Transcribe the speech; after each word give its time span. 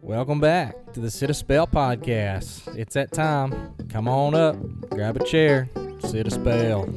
Welcome 0.00 0.40
back 0.40 0.92
to 0.92 1.00
the 1.00 1.10
Sit 1.10 1.30
a 1.30 1.34
Spell 1.34 1.66
podcast. 1.66 2.76
It's 2.76 2.94
that 2.94 3.12
time. 3.12 3.74
Come 3.88 4.08
on 4.08 4.34
up, 4.34 4.56
grab 4.90 5.16
a 5.16 5.24
chair, 5.24 5.68
sit 6.00 6.26
a 6.26 6.30
spell. 6.30 6.88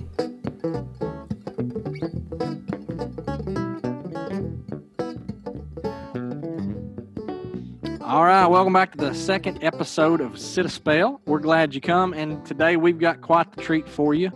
All 8.02 8.24
right, 8.24 8.46
welcome 8.46 8.72
back 8.72 8.92
to 8.92 8.97
the 8.97 9.13
second 9.15 9.63
episode 9.63 10.22
of 10.22 10.38
Sit 10.40 10.65
a 10.65 10.70
Spell. 10.70 11.22
We're 11.26 11.40
glad 11.40 11.74
you 11.74 11.81
come, 11.81 12.13
and 12.13 12.46
today 12.46 12.78
we've 12.78 12.99
got 12.99 13.22
quite 13.22 13.52
the 13.52 13.62
treat 13.62 13.90
for 13.90 14.13
you. 14.13 14.31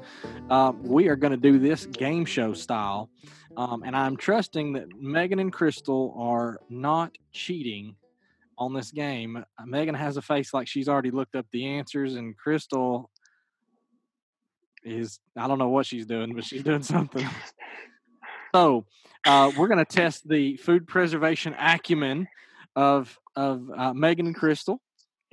Uh, 0.49 0.73
we 0.81 1.07
are 1.07 1.15
going 1.15 1.31
to 1.31 1.37
do 1.37 1.59
this 1.59 1.85
game 1.85 2.25
show 2.25 2.53
style, 2.53 3.09
um, 3.59 3.83
and 3.83 3.93
I'm 3.93 4.15
trusting 4.15 4.71
that 4.73 4.87
Megan 4.97 5.37
and 5.37 5.51
Crystal 5.51 6.15
are 6.17 6.61
not 6.69 7.17
cheating 7.33 7.97
on 8.57 8.73
this 8.73 8.89
game. 8.89 9.35
Uh, 9.35 9.65
Megan 9.65 9.95
has 9.95 10.15
a 10.15 10.21
face 10.21 10.53
like 10.53 10.65
she's 10.65 10.87
already 10.87 11.11
looked 11.11 11.35
up 11.35 11.45
the 11.51 11.67
answers, 11.67 12.15
and 12.15 12.37
Crystal 12.37 13.09
is 14.85 15.19
I 15.35 15.49
don't 15.49 15.59
know 15.59 15.67
what 15.67 15.85
she's 15.85 16.05
doing, 16.05 16.33
but 16.35 16.45
she's 16.45 16.63
doing 16.63 16.83
something. 16.95 17.27
so 18.55 18.85
uh, 19.25 19.51
we're 19.57 19.67
going 19.67 19.85
to 19.85 19.97
test 19.97 20.25
the 20.29 20.55
food 20.55 20.87
preservation 20.87 21.53
acumen 21.59 22.29
of 22.77 23.19
of 23.35 23.69
uh, 23.75 23.93
Megan 23.93 24.27
and 24.27 24.35
Crystal, 24.35 24.79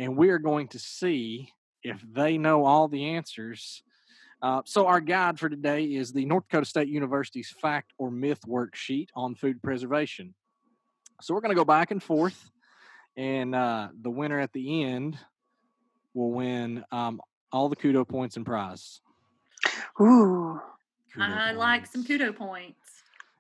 and 0.01 0.17
we 0.17 0.31
are 0.31 0.41
going 0.41 0.67
to 0.69 0.81
see 0.81 1.53
if 1.85 2.05
they 2.13 2.39
know 2.39 2.65
all 2.65 2.89
the 2.89 3.05
answers. 3.11 3.85
Uh, 4.43 4.63
so 4.65 4.87
our 4.87 5.01
guide 5.01 5.39
for 5.39 5.49
today 5.49 5.85
is 5.85 6.13
the 6.13 6.25
North 6.27 6.45
Dakota 6.49 6.67
State 6.67 6.89
University's 6.89 7.55
fact 7.61 7.93
or 7.99 8.11
myth 8.11 8.41
worksheet 8.47 9.09
on 9.15 9.35
food 9.35 9.63
preservation. 9.63 10.35
So 11.23 11.35
we're 11.35 11.41
going 11.41 11.51
to 11.55 11.57
go 11.57 11.65
back 11.65 11.91
and 11.91 12.03
forth, 12.03 12.51
and 13.17 13.55
uh, 13.55 13.89
the 14.01 14.11
winner 14.11 14.39
at 14.39 14.53
the 14.53 14.85
end 14.85 15.19
will 16.13 16.31
win 16.33 16.85
um, 16.93 17.21
all 17.51 17.69
the 17.71 17.77
kudo 17.77 18.07
points 18.07 18.37
and 18.37 18.45
prize. 18.45 19.01
Ooh. 20.01 20.61
Kudo 21.15 21.23
I 21.23 21.53
like 21.53 21.87
some 21.87 22.05
kudo 22.05 22.37
points. 22.37 22.77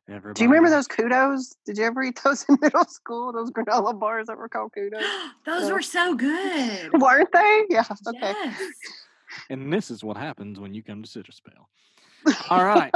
Do 0.08 0.14
you 0.14 0.48
remember 0.48 0.70
those 0.70 0.86
kudos? 0.86 1.56
Did 1.66 1.78
you 1.78 1.84
ever 1.84 2.00
eat 2.04 2.20
those 2.22 2.44
in 2.48 2.56
middle 2.62 2.84
school? 2.84 3.32
Those 3.32 3.50
granola 3.50 3.98
bars 3.98 4.28
that 4.28 4.38
were 4.38 4.48
called 4.48 4.72
kudos? 4.72 5.02
Those 5.44 5.66
Yeah. 5.66 5.72
were 5.72 5.82
so 5.82 6.14
good. 6.26 6.92
Weren't 6.92 7.32
they? 7.32 7.64
Yeah. 7.70 7.84
Okay. 8.06 8.18
Yes. 8.22 8.60
And 9.50 9.72
this 9.72 9.90
is 9.90 10.02
what 10.02 10.16
happens 10.16 10.58
when 10.58 10.74
you 10.74 10.82
come 10.82 11.02
to 11.02 11.08
Sit 11.08 11.28
a 11.28 11.32
Spell. 11.32 11.68
All 12.50 12.64
right. 12.64 12.94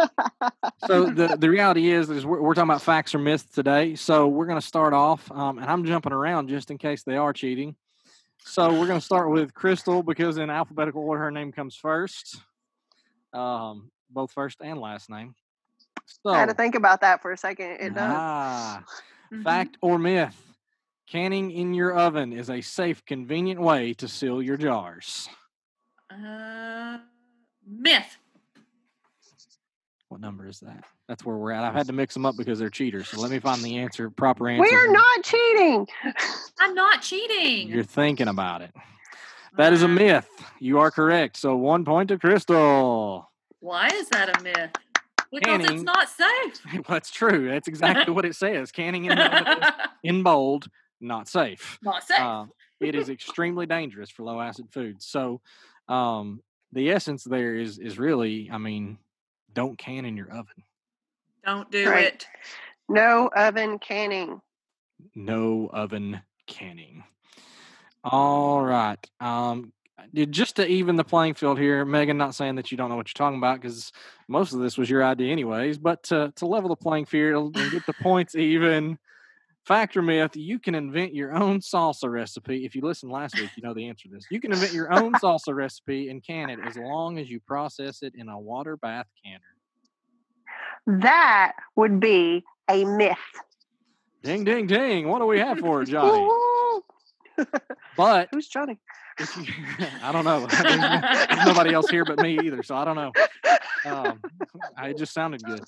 so 0.79 1.07
the, 1.07 1.29
the 1.39 1.49
reality 1.51 1.91
is, 1.91 2.11
is 2.11 2.27
we're, 2.27 2.41
we're 2.41 2.55
talking 2.55 2.71
about 2.71 2.83
facts 2.83 3.15
or 3.15 3.19
myths 3.19 3.45
today. 3.45 3.95
So 3.95 4.29
we're 4.29 4.47
going 4.47 4.61
to 4.61 4.67
start 4.67 4.93
off, 4.93 5.31
um, 5.31 5.59
and 5.59 5.71
I'm 5.71 5.85
jumping 5.85 6.13
around 6.13 6.49
just 6.49 6.71
in 6.71 6.79
case 6.79 7.03
they 7.03 7.17
are 7.17 7.33
cheating. 7.33 7.77
So 8.45 8.73
we're 8.73 8.87
going 8.87 8.99
to 8.99 9.05
start 9.05 9.31
with 9.31 9.55
Crystal 9.55 10.03
because 10.03 10.39
in 10.39 10.51
alphabetical 10.51 11.03
order, 11.03 11.25
her 11.25 11.31
name 11.31 11.53
comes 11.53 11.77
first, 11.77 12.41
um, 13.33 13.91
both 14.11 14.33
first 14.33 14.59
and 14.63 14.81
last 14.81 15.11
name. 15.11 15.35
So, 16.25 16.31
I 16.33 16.41
had 16.41 16.49
to 16.49 16.55
think 16.55 16.75
about 16.75 17.03
that 17.03 17.23
for 17.23 17.31
a 17.33 17.37
second. 17.37 17.77
It 17.81 17.95
does. 17.95 18.13
ah, 18.17 18.83
Mhm. 19.33 19.45
fact 19.45 19.77
or 19.81 19.97
myth? 19.97 20.37
Canning 21.07 21.53
in 21.53 21.73
your 21.73 21.97
oven 21.97 22.33
is 22.33 22.51
a 22.51 22.61
safe, 22.61 23.05
convenient 23.05 23.61
way 23.61 23.95
to 23.95 24.09
seal 24.09 24.43
your 24.43 24.57
jars. 24.57 25.29
Uh, 26.11 26.99
myth. 27.67 28.17
What 30.09 30.21
number 30.21 30.49
is 30.49 30.59
that? 30.61 30.85
That's 31.09 31.25
where 31.25 31.37
we're 31.37 31.53
at. 31.53 31.63
I've 31.63 31.75
had 31.75 31.87
to 31.87 31.93
mix 31.93 32.15
them 32.15 32.27
up 32.27 32.37
because 32.37 32.59
they're 32.59 32.69
cheaters. 32.71 33.09
So 33.09 33.21
let 33.21 33.31
me 33.31 33.39
find 33.39 33.63
the 33.63 33.79
answer, 33.79 34.11
proper 34.11 34.49
answer. 34.49 34.63
We 34.63 34.75
are 34.75 34.91
not 34.91 35.23
cheating. 35.23 35.87
I'm 36.59 36.75
not 36.75 37.01
cheating. 37.03 37.69
You're 37.69 37.85
thinking 37.85 38.27
about 38.29 38.63
it. 38.63 38.73
That 39.57 39.73
is 39.73 39.83
a 39.83 39.87
Uh, 39.87 39.89
myth. 39.89 40.29
You 40.59 40.81
are 40.81 40.91
correct. 40.91 41.37
So 41.37 41.57
one 41.57 41.85
point 41.85 42.09
to 42.09 42.19
Crystal. 42.19 43.31
Why 43.61 43.89
is 43.89 44.09
that 44.09 44.37
a 44.37 44.43
myth? 44.43 44.71
Because 45.33 45.59
Canning- 45.61 45.75
it's 45.75 45.83
not 45.85 46.09
safe. 46.09 46.85
That's 46.89 47.11
true. 47.13 47.49
That's 47.49 47.69
exactly 47.69 48.13
what 48.13 48.25
it 48.25 48.35
says. 48.35 48.73
Canning 48.73 49.05
in, 49.05 49.17
the 49.17 49.41
oven 49.53 49.63
is 49.63 49.71
in 50.03 50.23
bold, 50.25 50.67
not 51.01 51.29
safe. 51.29 51.79
not 51.83 52.03
safe. 52.03 52.19
Uh, 52.19 52.47
it 52.81 52.97
is 52.97 53.09
extremely 53.11 53.67
dangerous 53.67 54.11
for 54.11 54.25
low 54.25 54.41
acid 54.41 54.67
foods. 54.73 55.07
So 55.07 55.41
um, 55.91 56.41
the 56.73 56.91
essence 56.91 57.25
there 57.25 57.57
is 57.57 57.79
is 57.79 57.99
really, 57.99 58.49
I 58.51 58.59
mean, 58.59 58.99
don't 59.53 59.77
can 59.77 60.05
in 60.05 60.17
your 60.17 60.31
oven. 60.31 60.63
Don't 61.45 61.71
do 61.71 61.89
Right. 61.89 62.07
it. 62.07 62.27
No 62.89 63.29
oven 63.35 63.79
canning. 63.79 64.41
no 65.15 65.69
oven 65.73 66.21
canning. 66.47 67.05
All 68.05 68.63
right. 68.63 68.99
Um, 69.21 69.73
just 70.31 70.57
to 70.57 70.67
even 70.67 70.97
the 70.97 71.05
playing 71.05 71.35
field 71.35 71.59
here, 71.59 71.85
Megan, 71.85 72.17
not 72.19 72.35
saying 72.35 72.57
that 72.57 72.71
you 72.71 72.77
don't 72.77 72.89
know 72.89 72.97
what 72.97 73.09
you're 73.09 73.25
talking 73.27 73.39
about 73.39 73.61
because 73.61 73.93
most 74.29 74.53
of 74.53 74.61
this 74.61 74.79
was 74.79 74.89
your 74.89 75.05
idea, 75.05 75.31
anyways, 75.33 75.79
but 75.79 76.03
to, 76.05 76.33
to 76.37 76.47
level 76.47 76.69
the 76.71 76.77
playing 76.77 77.07
field 77.07 77.57
and 77.57 77.71
get 77.71 77.85
the 77.87 77.93
points 78.03 78.35
even, 78.35 78.99
factor 79.71 80.03
myth, 80.03 80.35
you 80.35 80.59
can 80.59 80.75
invent 80.75 81.15
your 81.15 81.33
own 81.33 81.61
salsa 81.61 82.11
recipe. 82.11 82.65
If 82.65 82.75
you 82.75 82.83
listened 82.83 83.13
last 83.13 83.39
week, 83.39 83.51
you 83.57 83.63
know 83.63 83.73
the 83.73 83.87
answer 83.87 84.09
to 84.09 84.15
this. 84.17 84.27
You 84.29 84.41
can 84.41 84.53
invent 84.53 84.73
your 84.73 84.93
own 84.93 85.13
salsa 85.23 85.55
recipe 85.55 86.09
and 86.09 86.21
can 86.25 86.51
it 86.51 86.59
as 86.67 86.77
long 86.77 87.21
as 87.21 87.31
you 87.31 87.39
process 87.39 88.03
it 88.03 88.15
in 88.17 88.29
a 88.29 88.37
water 88.37 88.77
bath 88.77 89.07
canner. 89.25 90.99
That 91.03 91.53
would 91.77 92.01
be 92.01 92.43
a 92.69 92.85
myth. 92.85 93.17
Ding, 94.25 94.43
ding, 94.43 94.67
ding. 94.67 95.07
What 95.07 95.21
do 95.21 95.27
we 95.27 95.39
have 95.39 95.61
for 95.61 95.79
her, 95.79 95.85
Johnny? 95.85 96.29
Woo! 97.41 97.47
But 97.97 98.29
Who's 98.33 98.49
Johnny? 98.49 98.79
If 99.19 99.37
you, 99.37 99.45
I 100.03 100.13
don't 100.13 100.25
know. 100.25 100.47
There's, 100.47 100.63
there's 101.29 101.47
nobody 101.47 101.75
else 101.75 101.89
here 101.91 102.05
but 102.05 102.19
me 102.21 102.39
either, 102.39 102.63
so 102.63 102.75
I 102.77 102.85
don't 102.85 102.97
know. 102.97 103.13
Um, 103.85 104.21
I 104.77 104.89
it 104.91 104.97
just 104.99 105.13
sounded 105.13 105.43
good. 105.43 105.61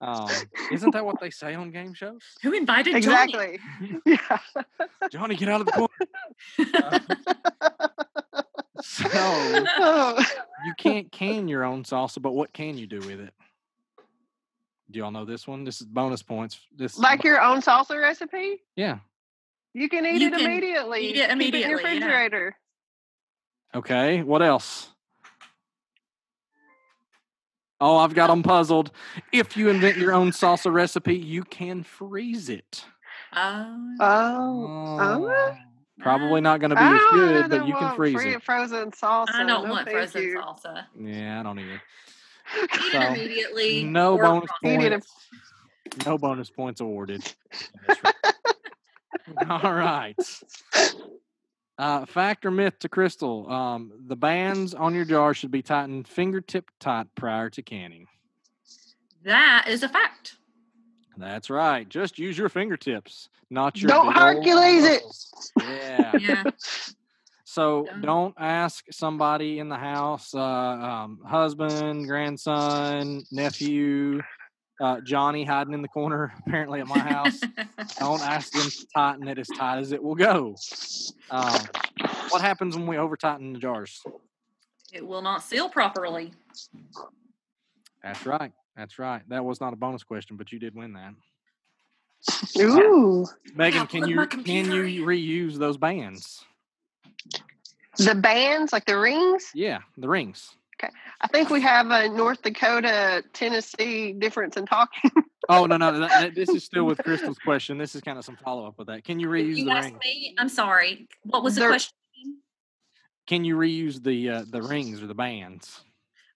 Um, 0.00 0.28
isn't 0.72 0.90
that 0.92 1.04
what 1.04 1.20
they 1.20 1.30
say 1.30 1.54
on 1.54 1.70
game 1.70 1.94
shows? 1.94 2.22
Who 2.42 2.52
invited 2.52 3.00
Johnny? 3.02 3.32
Exactly. 3.34 3.58
Yeah. 4.04 4.38
Johnny, 5.12 5.36
get 5.36 5.48
out 5.48 5.60
of 5.60 5.66
the 5.66 5.72
corner. 5.72 5.88
Uh, 6.74 6.98
so 8.80 9.08
Oh. 9.14 10.24
you 10.66 10.74
can't 10.78 11.10
can 11.12 11.46
your 11.48 11.62
own 11.64 11.84
salsa, 11.84 12.20
but 12.20 12.32
what 12.32 12.52
can 12.52 12.76
you 12.78 12.86
do 12.86 12.98
with 12.98 13.20
it? 13.20 13.32
Do 14.90 14.98
y'all 15.00 15.10
know 15.10 15.24
this 15.24 15.46
one? 15.46 15.64
This 15.64 15.80
is 15.80 15.86
bonus 15.86 16.22
points. 16.22 16.58
This 16.74 16.98
like 16.98 17.22
your 17.24 17.40
own 17.40 17.60
salsa 17.60 18.00
recipe? 18.00 18.62
yeah. 18.76 18.98
You 19.76 19.90
can 19.90 20.06
eat 20.06 20.22
You 20.22 20.28
it 20.28 20.32
can 20.32 20.40
immediately. 20.50 21.00
eat 21.06 21.16
it 21.18 21.20
Keep 21.20 21.22
in 21.22 21.28
your 21.28 21.32
immediately, 21.32 21.68
yeah. 21.70 21.76
refrigerator. 21.90 22.56
Okay. 23.74 24.22
What 24.22 24.40
else? 24.42 24.88
Oh, 27.78 27.98
I've 27.98 28.14
got 28.14 28.28
them 28.28 28.42
puzzled. 28.42 28.90
If 29.32 29.54
you 29.54 29.68
invent 29.68 29.98
your 29.98 30.14
own 30.14 30.30
salsa 30.30 30.72
recipe, 30.72 31.14
you 31.14 31.42
can 31.44 31.82
freeze 31.82 32.48
it. 32.48 32.86
Oh, 33.34 33.96
Oh. 34.00 34.96
Oh. 34.98 35.28
oh. 35.30 35.56
Probably 35.98 36.40
not 36.40 36.60
going 36.60 36.70
to 36.70 36.76
be 36.76 36.80
I 36.82 36.94
as 36.94 37.00
ah, 37.04 37.10
good, 37.12 37.50
but 37.50 37.66
you 37.66 37.74
can 37.74 37.96
freeze 37.96 38.14
free- 38.14 38.34
it. 38.34 38.42
Frozen 38.42 38.92
salsa. 38.92 39.26
I 39.34 39.44
don't 39.44 39.64
no 39.66 39.70
want 39.70 39.90
frozen 39.90 40.22
you. 40.22 40.38
salsa. 40.38 40.84
Yeah, 40.98 41.40
I 41.40 41.42
don't 41.42 41.58
either. 41.58 41.82
Eat 42.62 42.70
So, 42.92 43.00
it 43.00 43.08
immediately. 43.18 43.84
no 43.84 44.16
bonus 44.16 44.48
process 44.48 44.72
You 44.72 44.78
need 44.78 44.92
a- 44.92 44.98
points. 45.00 46.06
No 46.06 46.16
bonus 46.18 46.48
points 46.50 46.80
awarded. 46.80 47.30
All 49.50 49.72
right. 49.72 50.16
Uh, 51.78 52.06
fact 52.06 52.46
or 52.46 52.50
myth 52.50 52.78
to 52.80 52.88
Crystal: 52.88 53.50
um, 53.50 53.92
the 54.06 54.16
bands 54.16 54.74
on 54.74 54.94
your 54.94 55.04
jar 55.04 55.34
should 55.34 55.50
be 55.50 55.62
tightened 55.62 56.08
fingertip 56.08 56.70
tight 56.80 57.06
prior 57.14 57.50
to 57.50 57.62
canning. 57.62 58.06
That 59.24 59.66
is 59.68 59.82
a 59.82 59.88
fact. 59.88 60.36
That's 61.18 61.50
right. 61.50 61.88
Just 61.88 62.18
use 62.18 62.36
your 62.38 62.48
fingertips, 62.48 63.28
not 63.50 63.80
your. 63.80 63.88
Don't 63.88 64.16
Hercules 64.16 64.84
it. 64.84 65.02
Yeah. 65.60 66.12
Yeah. 66.18 66.44
So 67.44 67.86
Don't. 67.86 68.02
don't 68.02 68.34
ask 68.38 68.84
somebody 68.90 69.60
in 69.60 69.68
the 69.68 69.76
house, 69.76 70.34
uh, 70.34 70.40
um, 70.40 71.20
husband, 71.24 72.06
grandson, 72.06 73.22
nephew, 73.30 74.20
uh, 74.80 75.00
Johnny 75.00 75.44
hiding 75.44 75.74
in 75.74 75.82
the 75.82 75.88
corner, 75.88 76.32
apparently 76.46 76.80
at 76.80 76.86
my 76.86 76.98
house. 76.98 77.40
don't 77.98 78.22
ask 78.22 78.52
them 78.52 78.68
to 78.68 78.86
tighten 78.94 79.28
it 79.28 79.38
as 79.38 79.48
tight 79.48 79.78
as 79.78 79.92
it 79.92 80.02
will 80.02 80.14
go. 80.14 80.56
Um, 81.30 81.60
what 82.28 82.42
happens 82.42 82.76
when 82.76 82.86
we 82.86 82.96
over 82.96 83.16
tighten 83.16 83.52
the 83.52 83.58
jars? 83.58 84.02
it 84.96 85.06
will 85.06 85.22
not 85.22 85.42
seal 85.42 85.68
properly. 85.68 86.32
That's 88.02 88.24
right. 88.24 88.52
That's 88.76 88.98
right. 88.98 89.22
That 89.28 89.44
was 89.44 89.60
not 89.60 89.72
a 89.72 89.76
bonus 89.76 90.02
question, 90.02 90.36
but 90.36 90.52
you 90.52 90.58
did 90.58 90.74
win 90.74 90.94
that. 90.94 91.14
Ooh. 92.60 93.26
Megan, 93.54 93.86
can 93.86 94.08
you 94.08 94.26
can 94.26 94.70
you 94.72 95.04
reuse 95.04 95.56
those 95.56 95.76
bands? 95.76 96.44
The 97.98 98.14
bands, 98.14 98.72
like 98.72 98.84
the 98.84 98.98
rings. 98.98 99.50
Yeah, 99.54 99.78
the 99.96 100.08
rings. 100.08 100.54
I 101.20 101.28
think 101.28 101.50
we 101.50 101.60
have 101.62 101.90
a 101.90 102.08
North 102.08 102.42
Dakota, 102.42 103.24
Tennessee 103.32 104.12
difference 104.12 104.56
in 104.56 104.66
talking. 104.66 105.10
Oh 105.48 105.64
no, 105.66 105.76
no, 105.76 106.00
that, 106.00 106.08
that- 106.10 106.34
this 106.34 106.48
is 106.48 106.64
still 106.64 106.84
with 106.84 106.98
Crystal's 106.98 107.38
question. 107.38 107.78
This 107.78 107.94
is 107.94 108.00
kind 108.02 108.18
of 108.18 108.24
some 108.24 108.36
follow 108.36 108.66
up 108.66 108.78
with 108.78 108.88
that. 108.88 109.04
Can 109.04 109.20
you 109.20 109.28
reuse 109.28 109.56
you 109.56 109.64
the 109.64 109.74
ring? 109.74 109.98
me. 110.04 110.34
I'm 110.38 110.48
sorry. 110.48 111.06
What 111.22 111.42
was 111.44 111.54
the 111.54 111.60
There- 111.60 111.70
question? 111.70 111.92
Can 113.26 113.44
you 113.44 113.56
reuse 113.56 114.02
the 114.02 114.28
uh, 114.30 114.44
the 114.50 114.62
rings 114.62 115.02
or 115.02 115.06
the 115.06 115.14
bands? 115.14 115.80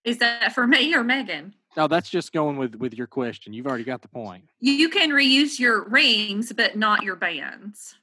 Is 0.04 0.18
that 0.18 0.54
for 0.54 0.66
me 0.66 0.94
or 0.94 1.04
Megan? 1.04 1.54
No, 1.76 1.86
that's 1.86 2.08
just 2.10 2.32
going 2.32 2.56
with 2.56 2.74
with 2.76 2.94
your 2.94 3.06
question. 3.06 3.52
You've 3.52 3.66
already 3.66 3.84
got 3.84 4.02
the 4.02 4.08
point. 4.08 4.44
You, 4.60 4.72
you 4.72 4.88
can 4.88 5.10
reuse 5.10 5.58
your 5.58 5.84
rings, 5.88 6.52
but 6.52 6.76
not 6.76 7.02
your 7.04 7.16
bands. 7.16 7.94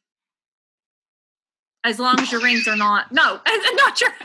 As 1.84 2.00
long 2.00 2.20
as 2.20 2.32
your 2.32 2.42
rings 2.42 2.68
are 2.68 2.76
not 2.78 3.12
no, 3.12 3.40
not 3.76 4.02
your. 4.02 4.12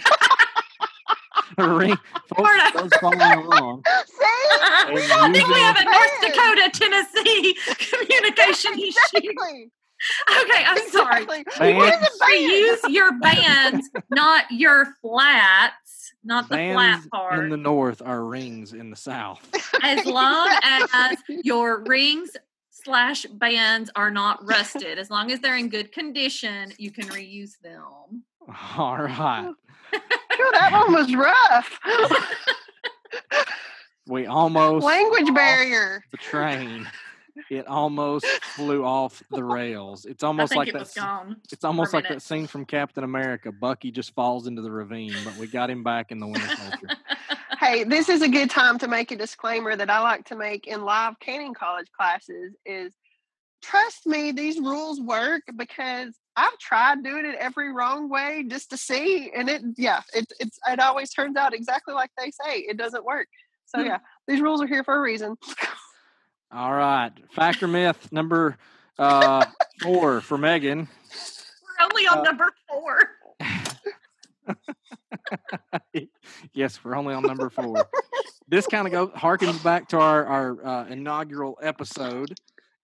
Ring, 1.59 1.97
folks, 1.97 2.35
Florida. 2.37 2.71
those 2.75 2.91
following 3.01 3.45
along. 3.47 3.83
See? 4.07 4.25
I 4.25 5.31
think 5.33 5.49
we 5.49 5.61
have 5.61 5.77
a 5.77 5.85
North 5.85 6.21
Dakota, 6.21 6.71
Tennessee 6.73 7.57
communication 7.91 8.73
issue. 8.79 9.69
Okay, 10.31 10.65
I'm 10.67 10.89
sorry. 10.91 11.23
Exactly. 11.23 11.75
What 11.75 11.95
is 11.95 12.01
Bands. 12.01 12.09
a 12.15 12.19
band? 12.19 12.51
Reuse 12.51 12.93
your 12.95 13.19
bands, 13.21 13.91
not 14.11 14.45
your 14.51 14.95
flats, 15.01 16.13
not 16.25 16.49
the 16.49 16.57
flat 16.57 17.03
part. 17.11 17.39
in 17.45 17.51
the 17.51 17.57
north 17.57 18.03
are 18.05 18.25
rings 18.25 18.73
in 18.73 18.91
the 18.91 18.97
south. 18.97 19.49
as 19.83 20.05
long 20.05 20.49
as 20.65 21.19
your 21.45 21.85
rings 21.85 22.31
slash 22.71 23.25
bands 23.27 23.91
are 23.95 24.11
not 24.11 24.45
rusted, 24.45 24.99
as 24.99 25.09
long 25.11 25.31
as 25.31 25.39
they're 25.41 25.57
in 25.57 25.69
good 25.69 25.93
condition, 25.93 26.73
you 26.79 26.91
can 26.91 27.05
reuse 27.09 27.61
them. 27.63 28.25
All 28.77 28.97
right. 28.99 29.53
Phew, 29.93 30.51
that 30.53 30.73
one 30.73 30.93
was 30.93 31.15
rough. 31.15 31.79
We 34.09 34.27
almost 34.27 34.85
Language 34.85 35.33
barrier. 35.33 36.05
The 36.11 36.17
train. 36.17 36.89
It 37.51 37.67
almost 37.67 38.27
flew 38.27 38.85
off 38.85 39.23
the 39.31 39.43
rails. 39.43 40.05
It's 40.05 40.23
almost 40.23 40.55
like 40.55 40.73
that. 40.73 40.93
gone. 40.95 41.37
It's 41.51 41.65
almost 41.65 41.95
like 41.95 42.05
minute. 42.05 42.17
that 42.17 42.23
scene 42.23 42.47
from 42.47 42.65
Captain 42.65 43.05
America. 43.05 43.53
Bucky 43.53 43.91
just 43.91 44.15
falls 44.15 44.47
into 44.47 44.61
the 44.61 44.71
ravine, 44.71 45.15
but 45.25 45.37
we 45.37 45.47
got 45.47 45.71
him 45.71 45.83
back 45.83 46.11
in 46.11 46.19
the 46.19 46.27
Winter 46.27 46.57
Soldier. 46.57 46.89
Hey, 47.61 47.85
this 47.85 48.09
is 48.09 48.23
a 48.23 48.29
good 48.29 48.51
time 48.51 48.77
to 48.81 48.89
make 48.89 49.13
a 49.13 49.17
disclaimer 49.17 49.77
that 49.77 49.89
I 49.89 50.01
like 50.01 50.25
to 50.27 50.37
make 50.37 50.67
in 50.67 50.85
live 50.85 51.21
canning 51.21 51.55
college 51.55 51.87
classes 51.97 52.57
is 52.67 52.93
trust 53.63 54.05
me, 54.05 54.33
these 54.33 54.59
rules 54.59 55.01
work 55.01 55.43
because 55.57 56.13
I've 56.37 56.57
tried 56.59 57.03
doing 57.05 57.27
it 57.27 57.35
every 57.39 57.73
wrong 57.73 58.09
way 58.09 58.45
just 58.49 58.71
to 58.71 58.77
see 58.77 59.31
and 59.37 59.49
it 59.51 59.63
yeah, 59.77 60.01
it 60.15 60.33
it's 60.41 60.59
it 60.67 60.81
always 60.81 61.11
turns 61.13 61.37
out 61.37 61.53
exactly 61.55 61.95
like 61.95 62.11
they 62.19 62.31
say. 62.31 62.59
It 62.61 62.77
doesn't 62.77 63.05
work. 63.05 63.29
So 63.67 63.79
Hmm. 63.81 63.87
yeah, 63.87 63.99
these 64.27 64.41
rules 64.41 64.63
are 64.63 64.67
here 64.67 64.85
for 64.85 64.97
a 64.97 65.01
reason. 65.01 65.37
All 66.51 66.73
right. 66.73 67.11
Factor 67.33 67.67
myth 67.69 68.11
number 68.13 68.57
uh, 68.99 69.45
four 69.83 70.21
for 70.21 70.37
Megan. 70.39 70.89
We're 71.79 71.85
only 71.87 72.07
on 72.07 72.19
Uh, 72.19 72.23
number 72.23 72.53
four. 72.69 73.09
yes, 76.55 76.83
we're 76.85 76.95
only 76.97 77.15
on 77.15 77.23
number 77.25 77.49
four. 77.51 77.89
this 78.49 78.67
kind 78.67 78.87
of 78.87 78.93
goes 78.93 79.11
harkens 79.11 79.63
back 79.65 79.89
to 79.89 79.99
our 79.99 80.27
our 80.27 80.67
uh, 80.67 80.87
inaugural 80.89 81.59
episode. 81.63 82.35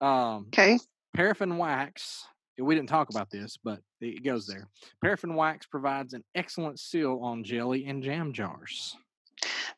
Um, 0.01 0.47
Okay. 0.49 0.79
paraffin 1.15 1.59
wax. 1.59 2.25
We 2.58 2.75
didn't 2.75 2.88
talk 2.88 3.10
about 3.10 3.31
this, 3.31 3.56
but 3.62 3.81
it 4.00 4.25
goes 4.25 4.46
there. 4.46 4.69
Paraffin 5.02 5.34
wax 5.34 5.66
provides 5.66 6.14
an 6.14 6.25
excellent 6.34 6.78
seal 6.81 7.20
on 7.22 7.44
jelly 7.44 7.87
and 7.87 8.02
jam 8.02 8.32
jars. 8.32 8.96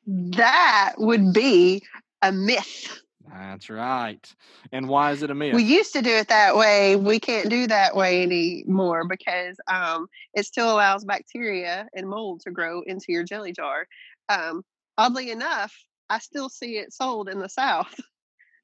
That 0.06 0.94
would 0.96 1.32
be 1.32 1.82
a 2.22 2.32
myth. 2.32 3.02
That's 3.32 3.70
right. 3.70 4.34
And 4.72 4.88
why 4.88 5.12
is 5.12 5.22
it 5.22 5.30
a 5.30 5.34
myth? 5.34 5.54
We 5.54 5.62
used 5.62 5.92
to 5.92 6.02
do 6.02 6.10
it 6.10 6.28
that 6.28 6.56
way. 6.56 6.96
We 6.96 7.20
can't 7.20 7.48
do 7.48 7.66
that 7.66 7.94
way 7.94 8.22
anymore 8.22 9.06
because 9.06 9.56
um, 9.68 10.06
it 10.34 10.46
still 10.46 10.72
allows 10.72 11.04
bacteria 11.04 11.86
and 11.94 12.08
mold 12.08 12.40
to 12.42 12.50
grow 12.50 12.82
into 12.82 13.06
your 13.08 13.24
jelly 13.24 13.52
jar. 13.52 13.86
Um, 14.28 14.62
oddly 14.96 15.30
enough, 15.30 15.74
I 16.08 16.18
still 16.18 16.48
see 16.48 16.78
it 16.78 16.92
sold 16.92 17.28
in 17.28 17.38
the 17.38 17.48
South 17.48 17.94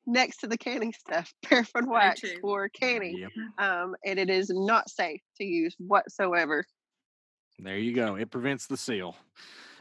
next 0.07 0.39
to 0.39 0.47
the 0.47 0.57
canning 0.59 0.93
stuff, 0.93 1.33
paraffin 1.43 1.89
wax 1.89 2.23
for 2.41 2.69
canning. 2.69 3.19
Yep. 3.19 3.31
Um, 3.59 3.97
and 4.05 4.19
it 4.19 4.31
is 4.31 4.51
not 4.51 4.89
safe 4.89 5.21
to 5.39 5.45
use 5.45 5.75
whatsoever. 5.79 6.65
There 7.59 7.79
you 7.79 7.95
go. 7.95 8.17
It 8.17 8.31
prevents 8.31 8.67
the 8.67 8.77
seal. 8.77 9.17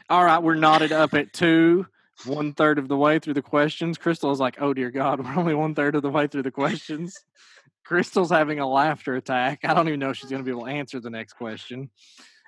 All 0.08 0.24
right, 0.24 0.42
we're 0.42 0.54
knotted 0.54 0.92
up 0.92 1.14
at 1.14 1.32
two, 1.32 1.86
one 2.24 2.52
third 2.52 2.78
of 2.78 2.88
the 2.88 2.96
way 2.96 3.18
through 3.18 3.34
the 3.34 3.42
questions. 3.42 3.98
Crystal 3.98 4.30
is 4.30 4.40
like, 4.40 4.60
"Oh 4.60 4.72
dear 4.72 4.90
God, 4.90 5.20
we're 5.24 5.36
only 5.36 5.54
one 5.54 5.74
third 5.74 5.94
of 5.94 6.02
the 6.02 6.10
way 6.10 6.26
through 6.26 6.42
the 6.42 6.50
questions." 6.50 7.18
Crystal's 7.84 8.30
having 8.30 8.58
a 8.58 8.68
laughter 8.68 9.14
attack. 9.14 9.60
I 9.64 9.74
don't 9.74 9.86
even 9.88 10.00
know 10.00 10.10
if 10.10 10.16
she's 10.16 10.30
going 10.30 10.42
to 10.42 10.44
be 10.44 10.50
able 10.50 10.64
to 10.64 10.72
answer 10.72 10.98
the 10.98 11.10
next 11.10 11.34
question. 11.34 11.90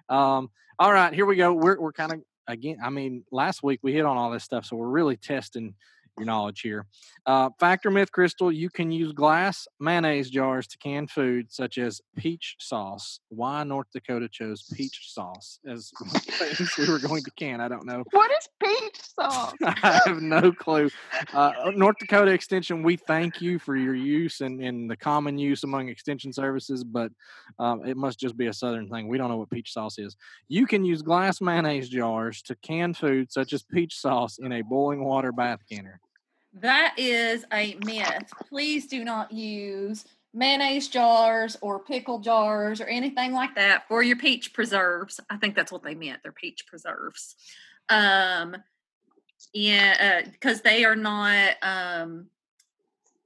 Um, 0.09 0.51
all 0.79 0.93
right, 0.93 1.13
here 1.13 1.27
we 1.27 1.37
go. 1.37 1.53
We're 1.53 1.81
we're 1.81 1.93
kind 1.93 2.13
of 2.13 2.21
again. 2.47 2.79
I 2.83 2.91
mean, 2.91 3.25
last 3.31 3.63
week 3.63 3.81
we 3.83 3.93
hit 3.93 4.05
on 4.05 4.17
all 4.17 4.31
this 4.31 4.45
stuff, 4.45 4.65
so 4.65 4.77
we're 4.77 4.89
really 4.89 5.17
testing 5.17 5.75
your 6.19 6.27
knowledge 6.27 6.61
here. 6.61 6.87
Uh, 7.27 7.51
factor 7.61 7.91
myth, 7.91 8.11
Crystal. 8.11 8.51
You 8.51 8.71
can 8.71 8.91
use 8.91 9.13
glass 9.13 9.67
mayonnaise 9.81 10.31
jars 10.31 10.67
to 10.69 10.79
can 10.79 11.07
food, 11.07 11.53
such 11.53 11.77
as 11.79 12.01
peach 12.17 12.57
sauce. 12.59 13.21
Why 13.29 13.65
North 13.65 13.89
Dakota 13.93 14.29
chose 14.31 14.63
peach 14.73 15.11
sauce 15.13 15.61
as 15.67 15.91
one 15.99 16.11
of 16.17 16.25
the 16.25 16.33
things 16.33 16.79
we 16.79 16.89
were 16.89 16.99
going 16.99 17.23
to 17.23 17.31
can? 17.33 17.61
I 17.61 17.69
don't 17.69 17.85
know. 17.85 18.05
What 18.13 18.31
is 18.31 18.49
peach 18.63 19.01
sauce? 19.19 19.53
I 19.63 20.01
have 20.07 20.23
no 20.23 20.53
clue. 20.53 20.89
Uh, 21.35 21.53
North 21.75 21.97
Dakota 21.99 22.31
Extension, 22.31 22.83
we 22.83 22.97
thank 22.97 23.41
you 23.41 23.59
for 23.59 23.77
your 23.77 23.95
use 23.95 24.41
and, 24.41 24.63
and 24.63 24.91
the 24.91 24.97
common 24.97 25.39
use 25.39 25.65
among 25.65 25.89
extension 25.89 26.33
services, 26.33 26.85
but 26.85 27.13
um, 27.59 27.85
it 27.85 27.97
must 27.97 28.19
just 28.19 28.37
be 28.37 28.47
a 28.47 28.53
Southern 28.53 28.89
thing. 28.89 29.09
We 29.09 29.19
don't 29.19 29.29
know 29.29 29.37
what 29.37 29.51
peach 29.51 29.73
sauce 29.73 29.99
is. 29.99 30.17
You 30.49 30.67
can 30.67 30.85
use 30.85 31.03
glass 31.03 31.41
mayonnaise 31.41 31.89
jars 31.89 32.43
to 32.43 32.57
can 32.57 32.95
food 32.95 33.31
such 33.31 33.53
as 33.53 33.63
peach 33.63 33.97
sauce 33.97 34.39
in 34.39 34.53
a 34.53 34.63
boiling 34.63 35.05
water 35.05 35.33
bath 35.33 35.61
canner. 35.71 36.01
That 36.55 36.95
is 36.97 37.45
a 37.53 37.77
myth. 37.85 38.33
Please 38.49 38.87
do 38.87 39.05
not 39.05 39.33
use 39.33 40.05
mayonnaise 40.35 40.89
jars 40.89 41.57
or 41.61 41.81
pickle 41.81 42.19
jars 42.21 42.81
or 42.81 42.85
anything 42.85 43.33
like 43.33 43.55
that 43.55 43.87
for 43.89 44.03
your 44.03 44.17
peach 44.17 44.53
preserves. 44.53 45.21
I 45.31 45.37
think 45.37 45.55
that's 45.55 45.73
what 45.73 45.83
they 45.83 45.95
meant. 45.95 46.21
They're 46.23 46.33
peach 46.33 46.67
preserves. 46.67 47.37
Um, 47.89 48.57
yeah, 49.53 50.23
because 50.23 50.61
they 50.63 50.85
are 50.85 50.97
not. 50.97 51.55
Um, 51.63 52.27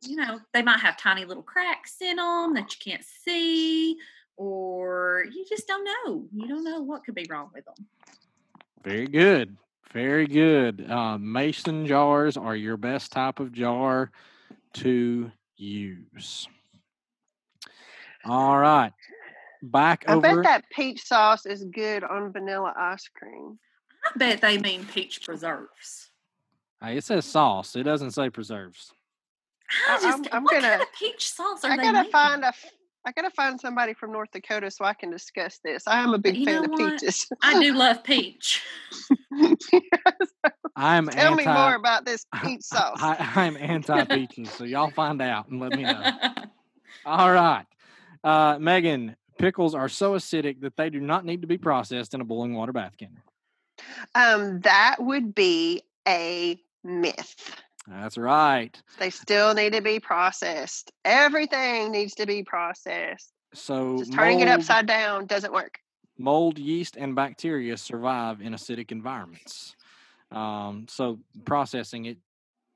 you 0.04 0.16
know, 0.16 0.40
they 0.52 0.62
might 0.62 0.80
have 0.80 0.96
tiny 0.96 1.24
little 1.24 1.44
cracks 1.44 1.96
in 2.00 2.16
them 2.16 2.54
that 2.54 2.74
you 2.74 2.92
can't 2.92 3.04
see, 3.24 3.96
or 4.36 5.24
you 5.32 5.44
just 5.48 5.68
don't 5.68 5.84
know. 5.84 6.26
You 6.32 6.48
don't 6.48 6.64
know 6.64 6.80
what 6.82 7.04
could 7.04 7.14
be 7.14 7.26
wrong 7.30 7.50
with 7.54 7.64
them. 7.64 7.86
Very 8.82 9.06
good. 9.06 9.56
Very 9.92 10.26
good. 10.26 10.90
Uh, 10.90 11.18
mason 11.18 11.86
jars 11.86 12.36
are 12.36 12.56
your 12.56 12.76
best 12.76 13.12
type 13.12 13.40
of 13.40 13.52
jar 13.52 14.10
to 14.74 15.30
use. 15.56 16.48
All 18.24 18.58
right. 18.58 18.92
Back 19.62 20.04
over 20.08 20.26
I 20.26 20.30
over. 20.32 20.42
bet 20.42 20.50
that 20.62 20.64
peach 20.70 21.04
sauce 21.04 21.44
is 21.46 21.64
good 21.64 22.04
on 22.04 22.32
vanilla 22.32 22.72
ice 22.76 23.08
cream. 23.14 23.58
I 24.04 24.10
bet 24.18 24.40
they 24.40 24.58
mean 24.58 24.84
peach 24.86 25.24
preserves. 25.24 26.10
Hey, 26.82 26.96
it 26.96 27.04
says 27.04 27.24
sauce. 27.26 27.76
It 27.76 27.84
doesn't 27.84 28.10
say 28.12 28.30
preserves. 28.30 28.92
I 29.88 29.94
I- 29.94 30.00
just, 30.00 30.06
I'm- 30.06 30.24
I'm 30.32 30.44
what 30.44 30.52
gonna- 30.60 30.82
of 30.82 30.92
peach 30.98 31.28
sauce 31.32 31.64
are 31.64 31.70
I 31.72 31.76
they 31.76 31.82
gotta 31.82 31.98
making? 31.98 32.12
find 32.12 32.44
a. 32.44 32.52
I 33.04 33.10
gotta 33.12 33.30
find 33.30 33.60
somebody 33.60 33.94
from 33.94 34.12
North 34.12 34.30
Dakota 34.32 34.70
so 34.70 34.84
I 34.84 34.94
can 34.94 35.10
discuss 35.10 35.58
this. 35.64 35.88
I 35.88 36.00
am 36.02 36.14
a 36.14 36.18
big 36.18 36.36
You 36.36 36.44
fan 36.46 36.64
of 36.64 36.70
what? 36.70 36.92
peaches. 37.00 37.26
I 37.42 37.60
do 37.60 37.72
love 37.74 38.02
peach. 38.04 38.62
I'm 40.76 41.08
Tell 41.08 41.32
anti. 41.32 41.46
me 41.46 41.52
more 41.52 41.74
about 41.74 42.04
this 42.04 42.24
peach 42.42 42.62
sauce. 42.62 42.98
I, 43.00 43.32
I'm 43.36 43.56
anti 43.56 44.04
peaches, 44.04 44.50
so 44.52 44.64
y'all 44.64 44.90
find 44.90 45.20
out 45.20 45.48
and 45.48 45.60
let 45.60 45.74
me 45.76 45.84
know. 45.84 46.12
All 47.04 47.32
right, 47.32 47.66
uh, 48.24 48.58
Megan. 48.60 49.16
Pickles 49.38 49.74
are 49.74 49.88
so 49.88 50.12
acidic 50.12 50.60
that 50.60 50.76
they 50.76 50.88
do 50.88 51.00
not 51.00 51.24
need 51.24 51.40
to 51.40 51.48
be 51.48 51.58
processed 51.58 52.14
in 52.14 52.20
a 52.20 52.24
boiling 52.24 52.54
water 52.54 52.72
bath 52.72 52.92
canner. 52.96 53.24
Um, 54.14 54.60
that 54.60 54.96
would 55.00 55.34
be 55.34 55.82
a 56.06 56.60
myth. 56.84 57.56
That's 57.88 58.16
right. 58.16 58.80
They 58.98 59.10
still 59.10 59.54
need 59.54 59.72
to 59.72 59.80
be 59.80 59.98
processed. 59.98 60.92
Everything 61.04 61.90
needs 61.90 62.14
to 62.16 62.26
be 62.26 62.44
processed. 62.44 63.32
So 63.54 63.98
Just 63.98 64.12
turning 64.12 64.40
it 64.40 64.48
upside 64.48 64.86
down 64.86 65.26
doesn't 65.26 65.52
work. 65.52 65.78
Mold, 66.22 66.58
yeast, 66.58 66.96
and 66.96 67.14
bacteria 67.14 67.76
survive 67.76 68.40
in 68.40 68.52
acidic 68.52 68.92
environments. 68.92 69.76
Um, 70.30 70.86
so 70.88 71.18
processing 71.44 72.06
it 72.06 72.18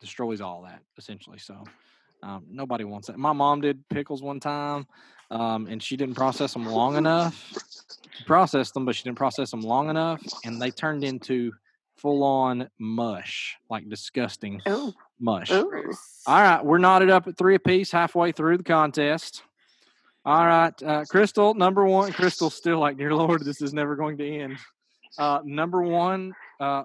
destroys 0.00 0.40
all 0.40 0.62
that 0.62 0.82
essentially. 0.98 1.38
So 1.38 1.64
um, 2.22 2.44
nobody 2.50 2.84
wants 2.84 3.06
that. 3.06 3.18
My 3.18 3.32
mom 3.32 3.60
did 3.60 3.88
pickles 3.88 4.22
one 4.22 4.40
time, 4.40 4.86
um, 5.30 5.66
and 5.66 5.82
she 5.82 5.96
didn't 5.96 6.16
process 6.16 6.52
them 6.52 6.66
long 6.66 6.96
enough. 6.96 7.52
She 8.18 8.24
processed 8.24 8.74
them, 8.74 8.84
but 8.84 8.96
she 8.96 9.04
didn't 9.04 9.18
process 9.18 9.50
them 9.50 9.60
long 9.60 9.90
enough, 9.90 10.22
and 10.44 10.60
they 10.60 10.70
turned 10.70 11.04
into 11.04 11.52
full 11.96 12.24
on 12.24 12.68
mush, 12.78 13.56
like 13.70 13.88
disgusting. 13.88 14.60
Oh, 14.66 14.92
mush. 15.18 15.50
Ooh. 15.50 15.92
All 16.26 16.42
right, 16.42 16.64
we're 16.64 16.78
knotted 16.78 17.10
up 17.10 17.26
at 17.26 17.36
three 17.38 17.54
apiece, 17.54 17.90
halfway 17.90 18.32
through 18.32 18.58
the 18.58 18.64
contest. 18.64 19.42
All 20.26 20.44
right, 20.44 20.82
uh, 20.82 21.04
Crystal, 21.04 21.54
number 21.54 21.86
one. 21.86 22.12
Crystal 22.12 22.50
still 22.50 22.80
like, 22.80 22.98
dear 22.98 23.14
Lord, 23.14 23.44
this 23.44 23.62
is 23.62 23.72
never 23.72 23.94
going 23.94 24.18
to 24.18 24.28
end. 24.28 24.58
Uh, 25.16 25.38
number 25.44 25.82
one, 25.82 26.34
uh, 26.58 26.82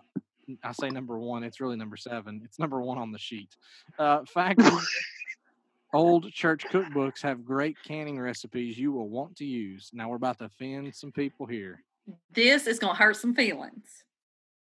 I 0.63 0.71
say 0.74 0.89
number 0.89 1.17
one. 1.17 1.43
It's 1.43 1.60
really 1.60 1.75
number 1.75 1.98
seven. 1.98 2.41
It's 2.45 2.60
number 2.60 2.79
one 2.79 3.00
on 3.00 3.12
the 3.12 3.17
sheet. 3.17 3.50
Uh, 3.98 4.25
fact: 4.25 4.62
Old 5.91 6.31
church 6.31 6.65
cookbooks 6.71 7.24
have 7.24 7.43
great 7.43 7.77
canning 7.83 8.19
recipes 8.19 8.77
you 8.77 8.91
will 8.91 9.10
want 9.10 9.38
to 9.38 9.45
use. 9.45 9.89
Now 9.91 10.10
we're 10.10 10.17
about 10.17 10.38
to 10.38 10.45
offend 10.45 10.93
some 10.93 11.12
people 11.12 11.48
here. 11.48 11.83
This 12.31 12.67
is 12.67 12.77
going 12.77 12.95
to 12.95 13.01
hurt 13.01 13.17
some 13.17 13.33
feelings. 13.33 14.03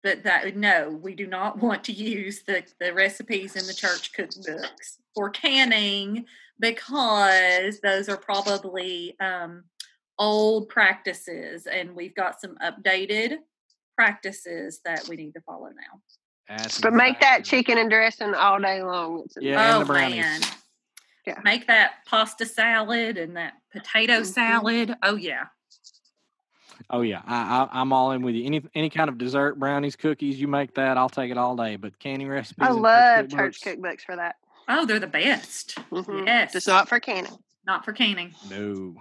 But 0.04 0.24
that 0.24 0.56
no, 0.58 0.90
we 1.02 1.16
do 1.16 1.26
not 1.26 1.58
want 1.62 1.84
to 1.86 1.94
use 1.94 2.44
the, 2.44 2.64
the 2.80 2.94
recipes 2.94 3.56
in 3.56 3.66
the 3.66 3.74
church 3.74 4.12
cookbooks 4.14 4.98
for 5.16 5.30
canning 5.30 6.26
because 6.60 7.80
those 7.82 8.10
are 8.10 8.18
probably 8.18 9.16
um, 9.20 9.64
old 10.20 10.70
practices, 10.70 11.66
and 11.66 11.96
we've 11.96 12.16
got 12.16 12.40
some 12.40 12.56
updated 12.64 13.38
practices 13.98 14.80
that 14.86 15.08
we 15.08 15.16
need 15.16 15.34
to 15.34 15.42
follow 15.42 15.68
now. 15.68 16.02
That's 16.50 16.82
But 16.82 16.94
make 16.94 17.20
that 17.22 17.46
chicken 17.46 17.78
and 17.78 17.90
dressing 17.90 18.34
all 18.34 18.60
day 18.60 18.84
long. 18.84 19.24
It's 19.26 19.38
Yeah, 19.40 19.60
and 19.62 19.76
oh 19.76 19.80
the 19.80 19.86
brownies. 19.86 20.16
man. 20.22 20.42
Yeah. 21.26 21.40
Make 21.44 21.68
that 21.68 22.06
pasta 22.06 22.46
salad 22.46 23.18
and 23.18 23.38
that 23.38 23.54
potato 23.72 24.22
Mhm. 24.22 24.26
salad. 24.26 24.96
Oh 25.04 25.16
yeah. 25.16 25.46
Oh 26.90 27.02
yeah, 27.02 27.22
I, 27.26 27.68
I, 27.72 27.82
I'm 27.82 27.92
all 27.94 28.12
in 28.12 28.22
with 28.22 28.36
you. 28.36 28.46
Any 28.46 28.62
any 28.76 28.90
kind 28.90 29.10
of 29.10 29.18
dessert, 29.18 29.60
brownies, 29.60 29.96
cookies, 29.96 30.40
you 30.40 30.48
make 30.48 30.74
that, 30.76 30.98
I'll 30.98 31.10
take 31.10 31.32
it 31.32 31.38
all 31.38 31.56
day. 31.56 31.76
But 31.76 31.98
canning 32.00 32.28
recipes, 32.30 32.68
I 32.68 32.72
love 32.72 33.30
church 33.30 33.62
cookbooks, 33.62 33.80
cookbooks 33.80 34.02
for 34.02 34.16
that. 34.16 34.36
Oh, 34.68 34.86
they're 34.86 35.00
the 35.00 35.08
best. 35.08 35.76
Mhm. 35.92 36.26
Yes. 36.26 36.54
Just 36.54 36.68
not 36.68 36.88
for 36.88 37.00
canning. 37.00 37.32
Not 37.66 37.84
for 37.86 37.94
canning. 37.94 38.34
No. 38.50 38.96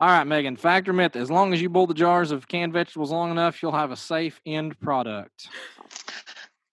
All 0.00 0.08
right, 0.08 0.26
Megan. 0.26 0.56
Fact 0.56 0.88
or 0.88 0.94
myth? 0.94 1.14
As 1.16 1.30
long 1.30 1.52
as 1.52 1.60
you 1.60 1.68
boil 1.68 1.86
the 1.86 1.92
jars 1.94 2.30
of 2.30 2.48
canned 2.48 2.72
vegetables 2.72 3.10
long 3.10 3.30
enough, 3.30 3.62
you'll 3.62 3.72
have 3.72 3.90
a 3.90 3.96
safe 3.96 4.40
end 4.46 4.78
product. 4.80 5.48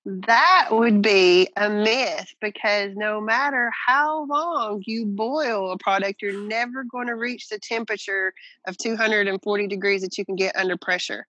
That 0.09 0.69
would 0.71 1.01
be 1.01 1.49
a 1.57 1.69
myth 1.69 2.33
because 2.39 2.95
no 2.95 3.19
matter 3.19 3.69
how 3.87 4.23
long 4.25 4.81
you 4.85 5.05
boil 5.05 5.73
a 5.73 5.77
product, 5.77 6.21
you're 6.21 6.39
never 6.47 6.85
going 6.85 7.07
to 7.07 7.15
reach 7.15 7.49
the 7.49 7.59
temperature 7.59 8.33
of 8.65 8.77
240 8.77 9.67
degrees 9.67 10.01
that 10.03 10.17
you 10.17 10.23
can 10.23 10.37
get 10.37 10.55
under 10.55 10.77
pressure. 10.77 11.27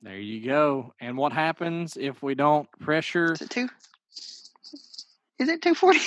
There 0.00 0.16
you 0.16 0.46
go. 0.46 0.94
And 1.00 1.16
what 1.16 1.32
happens 1.32 1.96
if 1.96 2.22
we 2.22 2.36
don't 2.36 2.70
pressure? 2.78 3.32
Is 3.32 3.42
it 3.42 3.50
two? 3.50 3.68
Is 5.40 5.48
it 5.48 5.60
240? 5.60 5.98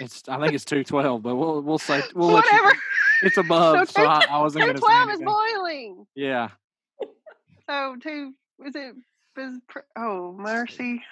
It's 0.00 0.22
I 0.28 0.38
think 0.38 0.52
it's 0.54 0.64
two 0.64 0.84
twelve, 0.84 1.22
but 1.24 1.34
we'll 1.34 1.60
we'll 1.60 1.78
say 1.78 2.00
we'll 2.14 2.28
let 2.28 2.44
you- 2.44 2.52
Whatever. 2.52 2.78
it's 3.24 3.36
above, 3.36 3.90
so 3.90 4.04
I, 4.06 4.26
I 4.30 4.38
wasn't 4.40 4.64
going 4.64 4.76
to 4.76 4.80
say 4.80 4.86
212 4.86 5.10
is 5.10 5.24
boiling. 5.24 6.06
Yeah. 6.14 6.50
So 7.68 7.96
two 8.00 8.32
is 8.64 8.76
it? 8.76 8.94
Is, 9.38 9.58
pr- 9.68 9.78
oh 9.96 10.34
mercy! 10.38 11.02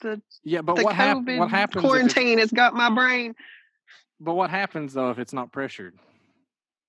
The 0.00 0.20
Yeah, 0.42 0.62
but 0.62 0.76
the 0.76 0.84
what, 0.84 0.94
hap- 0.94 1.18
COVID 1.18 1.38
what 1.38 1.50
happens? 1.50 1.84
if 1.84 1.84
it's- 1.84 1.90
quarantine 2.14 2.38
has 2.38 2.50
got 2.50 2.74
my 2.74 2.90
brain. 2.90 3.34
but 4.20 4.34
what 4.34 4.50
happens 4.50 4.94
though 4.94 5.10
if 5.10 5.18
it's 5.18 5.32
not 5.32 5.52
pressured? 5.52 5.94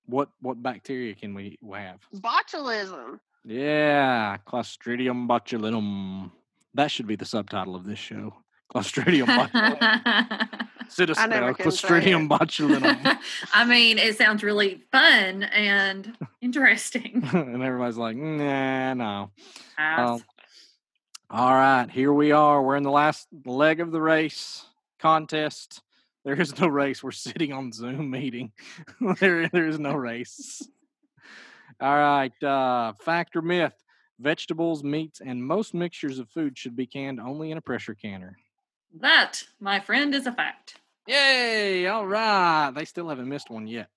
What 0.08 0.30
what 0.42 0.62
bacteria 0.62 1.16
can 1.16 1.34
we 1.34 1.58
have? 1.74 2.00
Botulism. 2.16 3.20
Yeah, 3.44 4.38
Clostridium 4.48 5.28
botulinum. 5.28 6.32
That 6.74 6.92
should 6.92 7.08
be 7.08 7.16
the 7.16 7.26
subtitle 7.26 7.76
of 7.76 7.86
this 7.86 8.00
show. 8.00 8.34
Clostridium 8.74 9.26
botulinum. 9.28 10.68
Citizen, 10.90 11.30
never 11.30 11.50
uh, 11.50 11.54
say 11.56 11.64
Clostridium 11.64 12.26
it. 12.26 12.30
botulinum. 12.30 13.18
I 13.54 13.66
mean, 13.66 13.98
it 13.98 14.18
sounds 14.18 14.44
really 14.44 14.84
fun 14.92 15.44
and 15.44 16.16
interesting. 16.42 17.28
and 17.34 17.64
everybody's 17.64 17.98
like, 17.98 18.16
nah, 18.18 18.94
no. 18.94 19.32
Pass. 19.78 20.22
All 21.30 21.54
right, 21.54 21.90
here 21.90 22.14
we 22.14 22.32
are. 22.32 22.62
We're 22.62 22.76
in 22.76 22.84
the 22.84 22.92
last 22.92 23.28
leg 23.46 23.80
of 23.80 23.92
the 23.92 24.02
race 24.02 24.66
contest. 25.00 25.82
There 26.24 26.40
is 26.40 26.60
no 26.60 26.68
race. 26.68 27.04
We're 27.04 27.12
sitting 27.12 27.54
on 27.54 27.72
Zoom 27.72 28.10
meeting. 28.10 28.52
there, 29.20 29.48
there 29.50 29.68
is 29.68 29.80
no 29.80 29.94
race. 29.94 30.62
All 31.80 31.96
right. 31.96 32.44
Uh, 32.44 32.94
fact 33.04 33.36
or 33.36 33.42
myth? 33.42 33.76
Vegetables, 34.20 34.84
meats, 34.84 35.22
and 35.24 35.44
most 35.44 35.74
mixtures 35.74 36.20
of 36.20 36.30
food 36.30 36.58
should 36.58 36.76
be 36.76 36.88
canned 36.88 37.20
only 37.20 37.52
in 37.52 37.58
a 37.58 37.62
pressure 37.62 37.94
canner. 37.94 38.38
that, 39.00 39.44
my 39.60 39.80
friend, 39.80 40.16
is 40.16 40.26
a 40.26 40.32
fact. 40.32 40.80
Yay! 41.08 41.86
All 41.88 42.08
right. 42.08 42.72
They 42.74 42.86
still 42.86 43.10
haven't 43.10 43.28
missed 43.28 43.50
one 43.50 43.68
yet. 43.68 43.90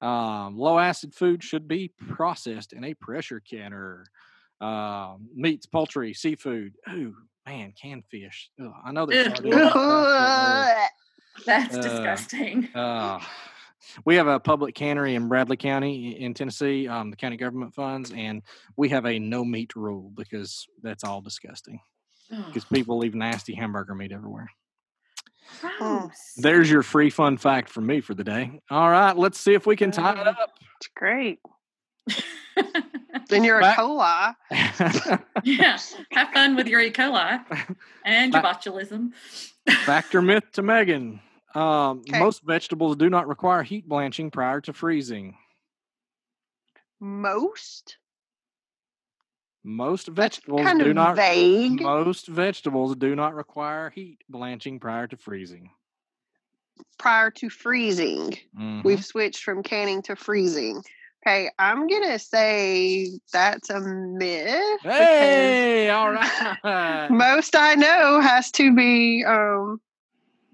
Um, 0.00 0.58
low 0.58 0.78
acid 0.78 1.14
food 1.14 1.44
should 1.44 1.68
be 1.68 1.92
processed 2.08 2.72
in 2.72 2.82
a 2.82 2.94
pressure 2.94 3.40
canner. 3.40 4.04
Um, 4.62 5.28
meats, 5.34 5.66
poultry, 5.66 6.14
seafood. 6.14 6.74
Ooh, 6.90 7.16
man, 7.46 7.72
canned 7.80 8.04
fish. 8.10 8.48
Ugh, 8.62 8.72
I 8.84 8.92
know 8.92 9.06
there's 9.06 9.26
Ugh. 9.26 9.36
sardines 9.36 9.54
and 9.54 9.70
stuff, 9.72 10.88
That's 11.46 11.76
Uh, 11.76 11.80
disgusting. 11.82 12.68
uh, 12.74 12.78
uh, 12.78 13.20
we 14.04 14.14
have 14.14 14.28
a 14.28 14.38
public 14.38 14.74
cannery 14.76 15.16
in 15.16 15.26
Bradley 15.28 15.56
County 15.56 16.20
in 16.20 16.32
Tennessee, 16.34 16.86
um, 16.86 17.10
the 17.10 17.16
county 17.16 17.36
government 17.36 17.74
funds, 17.74 18.12
and 18.12 18.42
we 18.76 18.88
have 18.90 19.04
a 19.06 19.18
no 19.18 19.44
meat 19.44 19.74
rule 19.74 20.12
because 20.14 20.66
that's 20.82 21.02
all 21.02 21.20
disgusting. 21.20 21.80
Because 22.30 22.64
people 22.64 22.96
leave 22.98 23.14
nasty 23.14 23.54
hamburger 23.54 23.94
meat 23.94 24.12
everywhere. 24.12 24.48
Gross. 25.60 26.32
There's 26.36 26.70
your 26.70 26.82
free 26.82 27.10
fun 27.10 27.36
fact 27.36 27.68
from 27.68 27.86
me 27.86 28.00
for 28.00 28.14
the 28.14 28.24
day. 28.24 28.60
All 28.70 28.88
right, 28.88 29.14
let's 29.16 29.38
see 29.38 29.52
if 29.54 29.66
we 29.66 29.76
can 29.76 29.90
tie 29.90 30.18
it 30.18 30.26
up. 30.26 30.52
It's 30.76 30.88
great. 30.96 31.40
Then 33.28 33.44
you're 33.44 33.58
a 33.58 33.62
Back- 33.62 33.78
coli. 33.78 34.34
yeah. 35.44 35.78
Have 36.12 36.28
fun 36.34 36.56
with 36.56 36.66
your 36.66 36.80
E. 36.80 36.90
coli 36.90 37.40
and 38.04 38.32
your 38.32 38.42
botulism. 38.42 39.12
Fact 39.84 40.14
or 40.14 40.20
myth 40.22 40.44
to 40.52 40.62
Megan. 40.62 41.20
Um, 41.54 42.02
'Kay. 42.04 42.18
Most 42.18 42.42
vegetables 42.44 42.96
do 42.96 43.08
not 43.10 43.28
require 43.28 43.62
heat 43.62 43.88
blanching 43.88 44.30
prior 44.30 44.60
to 44.62 44.72
freezing. 44.72 45.36
Most 47.00 47.98
Most 49.64 50.08
vegetables 50.08 50.62
kind 50.62 50.80
do 50.80 50.92
not. 50.94 51.16
vague. 51.16 51.80
Most 51.80 52.26
vegetables 52.28 52.96
do 52.96 53.14
not 53.14 53.34
require 53.34 53.90
heat 53.90 54.18
blanching 54.28 54.78
prior 54.80 55.06
to 55.06 55.16
freezing. 55.16 55.70
prior 56.98 57.30
to 57.30 57.48
freezing. 57.50 58.32
Mhm. 58.58 58.82
We've 58.84 59.04
switched 59.04 59.42
from 59.44 59.62
canning 59.62 60.02
to 60.02 60.16
freezing. 60.16 60.82
Okay, 61.24 61.50
I'm 61.58 61.86
gonna 61.86 62.18
say 62.18 63.08
that's 63.32 63.70
a 63.70 63.80
myth. 63.80 64.80
because 64.82 65.06
Hey, 65.06 65.88
all 65.90 66.10
right. 66.64 67.08
most 67.10 67.54
I 67.54 67.74
know 67.74 68.20
has 68.20 68.50
to 68.52 68.74
be 68.74 69.24
um 69.24 69.80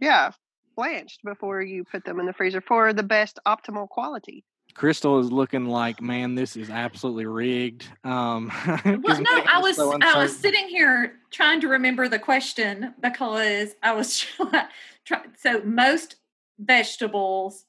yeah, 0.01 0.31
blanched 0.77 1.21
before 1.25 1.63
you 1.63 1.85
put 1.85 2.05
them 2.05 2.21
in 2.21 2.27
the 2.27 2.33
freezer 2.33 2.61
for 2.61 2.93
the 2.93 3.03
best 3.03 3.39
optimal 3.47 3.89
quality. 3.89 4.45
Crystal 4.75 5.19
is 5.19 5.33
looking 5.33 5.67
like, 5.67 6.01
man, 6.01 6.35
this 6.35 6.57
is 6.57 6.71
absolutely 6.71 7.27
rigged. 7.27 7.89
Um, 8.05 8.51
'cause 8.65 8.83
Well, 8.85 9.23
no, 9.23 9.45
I 9.49 9.59
was 9.61 9.77
so 9.77 9.99
I 10.01 10.23
was 10.23 10.37
sitting 10.37 10.69
here 10.69 11.19
trying 11.31 11.61
to 11.63 11.69
remember 11.69 12.09
the 12.09 12.19
question 12.19 12.95
because 13.01 13.75
I 13.83 13.93
was 13.93 14.21
trying. 15.05 15.33
So 15.39 15.63
most 15.65 16.17
vegetables 16.59 17.65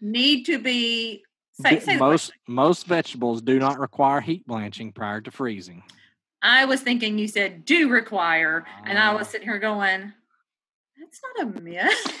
need 0.00 0.44
to 0.44 0.58
be 0.58 1.24
say, 1.60 1.78
say 1.80 1.96
most 1.96 2.32
most 2.46 2.86
vegetables 2.86 3.40
do 3.42 3.58
not 3.58 3.78
require 3.78 4.20
heat 4.20 4.46
blanching 4.46 4.92
prior 4.92 5.20
to 5.20 5.30
freezing. 5.30 5.82
I 6.42 6.64
was 6.66 6.80
thinking 6.82 7.18
you 7.18 7.26
said 7.28 7.64
do 7.64 7.88
require, 7.88 8.64
and 8.84 8.98
I 8.98 9.08
Ah. 9.12 9.16
was 9.18 9.28
sitting 9.28 9.48
here 9.48 9.58
going, 9.58 10.12
"That's 10.98 11.20
not 11.36 11.46
a 11.56 11.60
myth." 11.60 12.18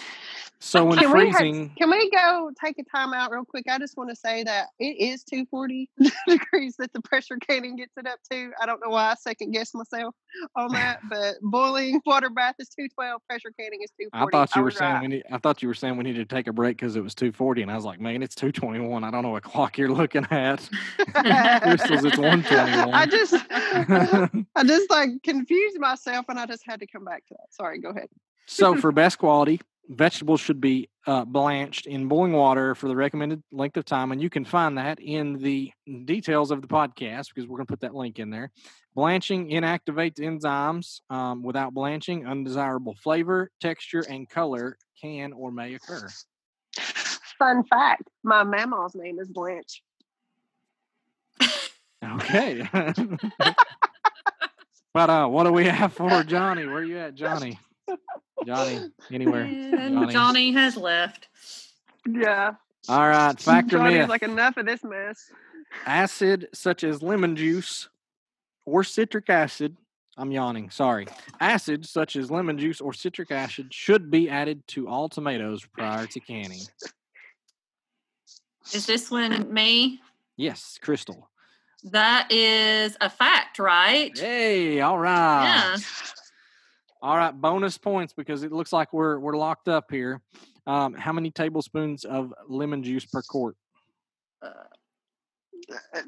So 0.64 0.82
when 0.82 0.98
Can 0.98 1.12
we, 1.12 1.30
freezing, 1.30 1.72
can 1.76 1.90
we 1.90 2.08
go 2.08 2.50
take 2.58 2.78
a 2.78 2.84
time 2.84 3.12
out 3.12 3.30
real 3.30 3.44
quick? 3.44 3.66
I 3.68 3.78
just 3.78 3.98
want 3.98 4.08
to 4.08 4.16
say 4.16 4.44
that 4.44 4.68
it 4.78 4.96
is 4.98 5.22
240 5.22 5.90
degrees 6.26 6.76
that 6.78 6.90
the 6.94 7.02
pressure 7.02 7.36
canning 7.36 7.76
gets 7.76 7.92
it 7.98 8.06
up 8.06 8.18
to. 8.32 8.50
I 8.58 8.64
don't 8.64 8.80
know 8.82 8.88
why 8.88 9.10
I 9.10 9.14
second 9.14 9.50
guess 9.50 9.74
myself 9.74 10.14
on 10.56 10.68
that, 10.72 11.00
but 11.10 11.34
boiling 11.42 12.00
water 12.06 12.30
bath 12.30 12.54
is 12.58 12.70
212, 12.70 13.20
pressure 13.28 13.52
canning 13.60 13.80
is 13.82 13.90
240. 14.00 14.26
I 14.26 14.30
thought 14.30 14.56
you 14.56 14.62
were 14.62 14.70
saying 14.70 14.92
right. 14.94 15.02
we 15.02 15.08
need, 15.08 15.24
I 15.30 15.36
thought 15.36 15.60
you 15.60 15.68
were 15.68 15.74
saying 15.74 15.98
we 15.98 16.04
needed 16.04 16.26
to 16.30 16.34
take 16.34 16.46
a 16.46 16.52
break 16.54 16.78
because 16.78 16.96
it 16.96 17.02
was 17.02 17.14
two 17.14 17.30
forty, 17.30 17.60
and 17.60 17.70
I 17.70 17.74
was 17.74 17.84
like, 17.84 18.00
man, 18.00 18.22
it's 18.22 18.34
two 18.34 18.50
twenty 18.50 18.80
one. 18.80 19.04
I 19.04 19.10
don't 19.10 19.22
know 19.22 19.30
what 19.30 19.42
clock 19.42 19.76
you're 19.76 19.92
looking 19.92 20.26
at. 20.30 20.66
Crystals, 21.62 22.04
it's 22.04 22.16
121. 22.16 22.94
I 22.94 23.04
just, 23.04 23.34
I 23.50 24.64
just 24.64 24.90
like 24.90 25.10
confused 25.22 25.78
myself, 25.78 26.24
and 26.30 26.40
I 26.40 26.46
just 26.46 26.62
had 26.66 26.80
to 26.80 26.86
come 26.86 27.04
back 27.04 27.26
to 27.26 27.34
that. 27.34 27.52
Sorry, 27.52 27.80
go 27.80 27.90
ahead. 27.90 28.08
so 28.46 28.76
for 28.76 28.92
best 28.92 29.18
quality, 29.18 29.60
vegetables 29.88 30.40
should 30.40 30.60
be 30.60 30.88
uh, 31.06 31.24
blanched 31.24 31.86
in 31.86 32.08
boiling 32.08 32.32
water 32.32 32.74
for 32.74 32.88
the 32.88 32.96
recommended 32.96 33.42
length 33.52 33.76
of 33.76 33.84
time, 33.84 34.12
and 34.12 34.22
you 34.22 34.30
can 34.30 34.44
find 34.44 34.78
that 34.78 34.98
in 35.00 35.34
the 35.38 35.70
details 36.04 36.50
of 36.50 36.62
the 36.62 36.68
podcast 36.68 37.28
because 37.34 37.48
we're 37.48 37.56
going 37.56 37.66
to 37.66 37.72
put 37.72 37.80
that 37.80 37.94
link 37.94 38.18
in 38.18 38.30
there. 38.30 38.50
Blanching 38.94 39.50
inactivates 39.50 40.18
enzymes. 40.20 41.00
Um, 41.10 41.42
without 41.42 41.74
blanching, 41.74 42.26
undesirable 42.26 42.94
flavor, 43.02 43.50
texture, 43.60 44.04
and 44.08 44.28
color 44.28 44.78
can 45.00 45.32
or 45.32 45.50
may 45.50 45.74
occur. 45.74 46.08
Fun 47.38 47.64
fact: 47.64 48.08
My 48.22 48.44
mama's 48.44 48.94
name 48.94 49.18
is 49.18 49.28
Blanche. 49.28 49.82
Okay. 52.12 52.68
but 54.94 55.10
uh, 55.10 55.26
what 55.26 55.44
do 55.44 55.52
we 55.52 55.64
have 55.64 55.92
for 55.92 56.22
Johnny? 56.22 56.66
Where 56.66 56.76
are 56.76 56.84
you 56.84 56.98
at, 56.98 57.14
Johnny? 57.14 57.58
Johnny, 58.46 58.90
anywhere? 59.12 59.46
Johnny. 59.46 60.12
Johnny 60.12 60.52
has 60.52 60.76
left. 60.76 61.28
Yeah, 62.06 62.54
All 62.88 63.08
right, 63.08 63.38
factor 63.40 63.78
Johnny's 63.78 63.98
myth. 64.00 64.08
like 64.10 64.22
enough 64.22 64.56
of 64.58 64.66
this 64.66 64.84
mess. 64.84 65.30
acid 65.86 66.48
such 66.52 66.84
as 66.84 67.02
lemon 67.02 67.34
juice 67.36 67.88
or 68.66 68.84
citric 68.84 69.30
acid. 69.30 69.76
I'm 70.16 70.30
yawning. 70.30 70.70
Sorry. 70.70 71.06
Acid 71.40 71.84
such 71.86 72.14
as 72.16 72.30
lemon 72.30 72.56
juice 72.58 72.80
or 72.80 72.92
citric 72.92 73.30
acid 73.32 73.72
should 73.74 74.10
be 74.10 74.28
added 74.30 74.62
to 74.68 74.86
all 74.86 75.08
tomatoes 75.08 75.64
prior 75.72 76.06
to 76.06 76.20
canning. 76.20 76.60
Is 78.72 78.86
this 78.86 79.10
one 79.10 79.52
me? 79.52 80.00
Yes, 80.36 80.78
Crystal. 80.80 81.28
That 81.84 82.30
is 82.30 82.96
a 83.00 83.10
fact, 83.10 83.58
right? 83.58 84.16
Hey, 84.16 84.80
all 84.80 84.98
right. 84.98 85.44
Yeah. 85.44 85.76
All 87.04 87.18
right, 87.18 87.38
bonus 87.38 87.76
points 87.76 88.14
because 88.14 88.44
it 88.44 88.50
looks 88.50 88.72
like 88.72 88.94
we're 88.94 89.18
we're 89.18 89.36
locked 89.36 89.68
up 89.68 89.90
here. 89.90 90.22
Um, 90.66 90.94
how 90.94 91.12
many 91.12 91.30
tablespoons 91.30 92.06
of 92.06 92.32
lemon 92.48 92.82
juice 92.82 93.04
per 93.04 93.20
quart? 93.20 93.56
Uh, 94.40 94.48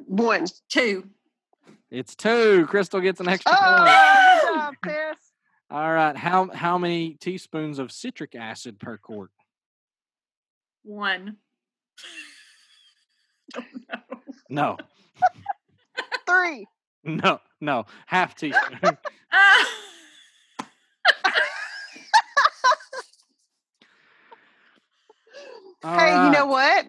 One. 0.07 0.47
Two. 0.71 1.05
It's 1.91 2.15
two. 2.17 2.65
Crystal 2.71 3.03
gets 3.03 3.21
an 3.21 3.29
extra 3.29 3.53
Oh, 3.55 4.59
point. 4.63 4.77
good. 4.85 5.17
All 5.71 5.93
right. 5.93 6.17
How 6.17 6.49
how 6.49 6.79
many 6.79 7.19
teaspoons 7.21 7.79
of 7.79 7.93
citric 7.93 8.35
acid 8.35 8.79
per 8.81 8.97
quart? 8.97 9.31
One. 10.83 11.37
No, 14.49 14.77
Three. 16.27 16.67
no, 17.05 17.41
no. 17.61 17.85
Half 18.07 18.37
teaspoon. 18.37 18.97
All 25.85 25.99
hey, 25.99 26.25
you 26.25 26.31
know 26.31 26.45
uh, 26.45 26.47
what? 26.47 26.87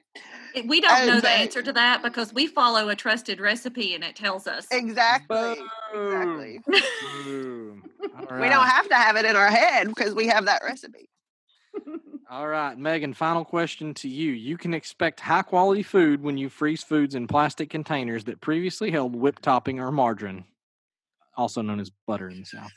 We 0.65 0.81
don't 0.81 1.07
know 1.07 1.19
the 1.19 1.29
answer 1.29 1.61
to 1.61 1.73
that 1.73 2.01
because 2.01 2.33
we 2.33 2.47
follow 2.47 2.89
a 2.89 2.95
trusted 2.95 3.39
recipe 3.39 3.93
and 3.93 4.03
it 4.03 4.15
tells 4.15 4.47
us. 4.47 4.65
Exactly. 4.71 5.55
Boom. 5.93 6.07
Exactly. 6.07 6.59
Boom. 7.23 7.83
All 8.17 8.37
We 8.39 8.49
don't 8.49 8.67
have 8.67 8.89
to 8.89 8.95
have 8.95 9.17
it 9.17 9.25
in 9.25 9.35
our 9.35 9.49
head 9.49 9.87
because 9.89 10.15
we 10.15 10.27
have 10.27 10.45
that 10.45 10.63
recipe. 10.63 11.09
All 12.29 12.47
right, 12.47 12.77
Megan, 12.77 13.13
final 13.13 13.45
question 13.45 13.93
to 13.95 14.09
you. 14.09 14.31
You 14.31 14.57
can 14.57 14.73
expect 14.73 15.19
high 15.19 15.43
quality 15.43 15.83
food 15.83 16.21
when 16.21 16.37
you 16.37 16.49
freeze 16.49 16.83
foods 16.83 17.15
in 17.15 17.27
plastic 17.27 17.69
containers 17.69 18.25
that 18.25 18.41
previously 18.41 18.91
held 18.91 19.15
whipped 19.15 19.43
topping 19.43 19.79
or 19.79 19.91
margarine, 19.91 20.43
also 21.37 21.61
known 21.61 21.79
as 21.79 21.89
butter 22.05 22.27
in 22.27 22.39
the 22.39 22.45
South. 22.45 22.71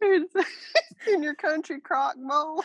in 1.06 1.22
your 1.22 1.34
country 1.34 1.80
crock 1.80 2.16
bowl. 2.16 2.64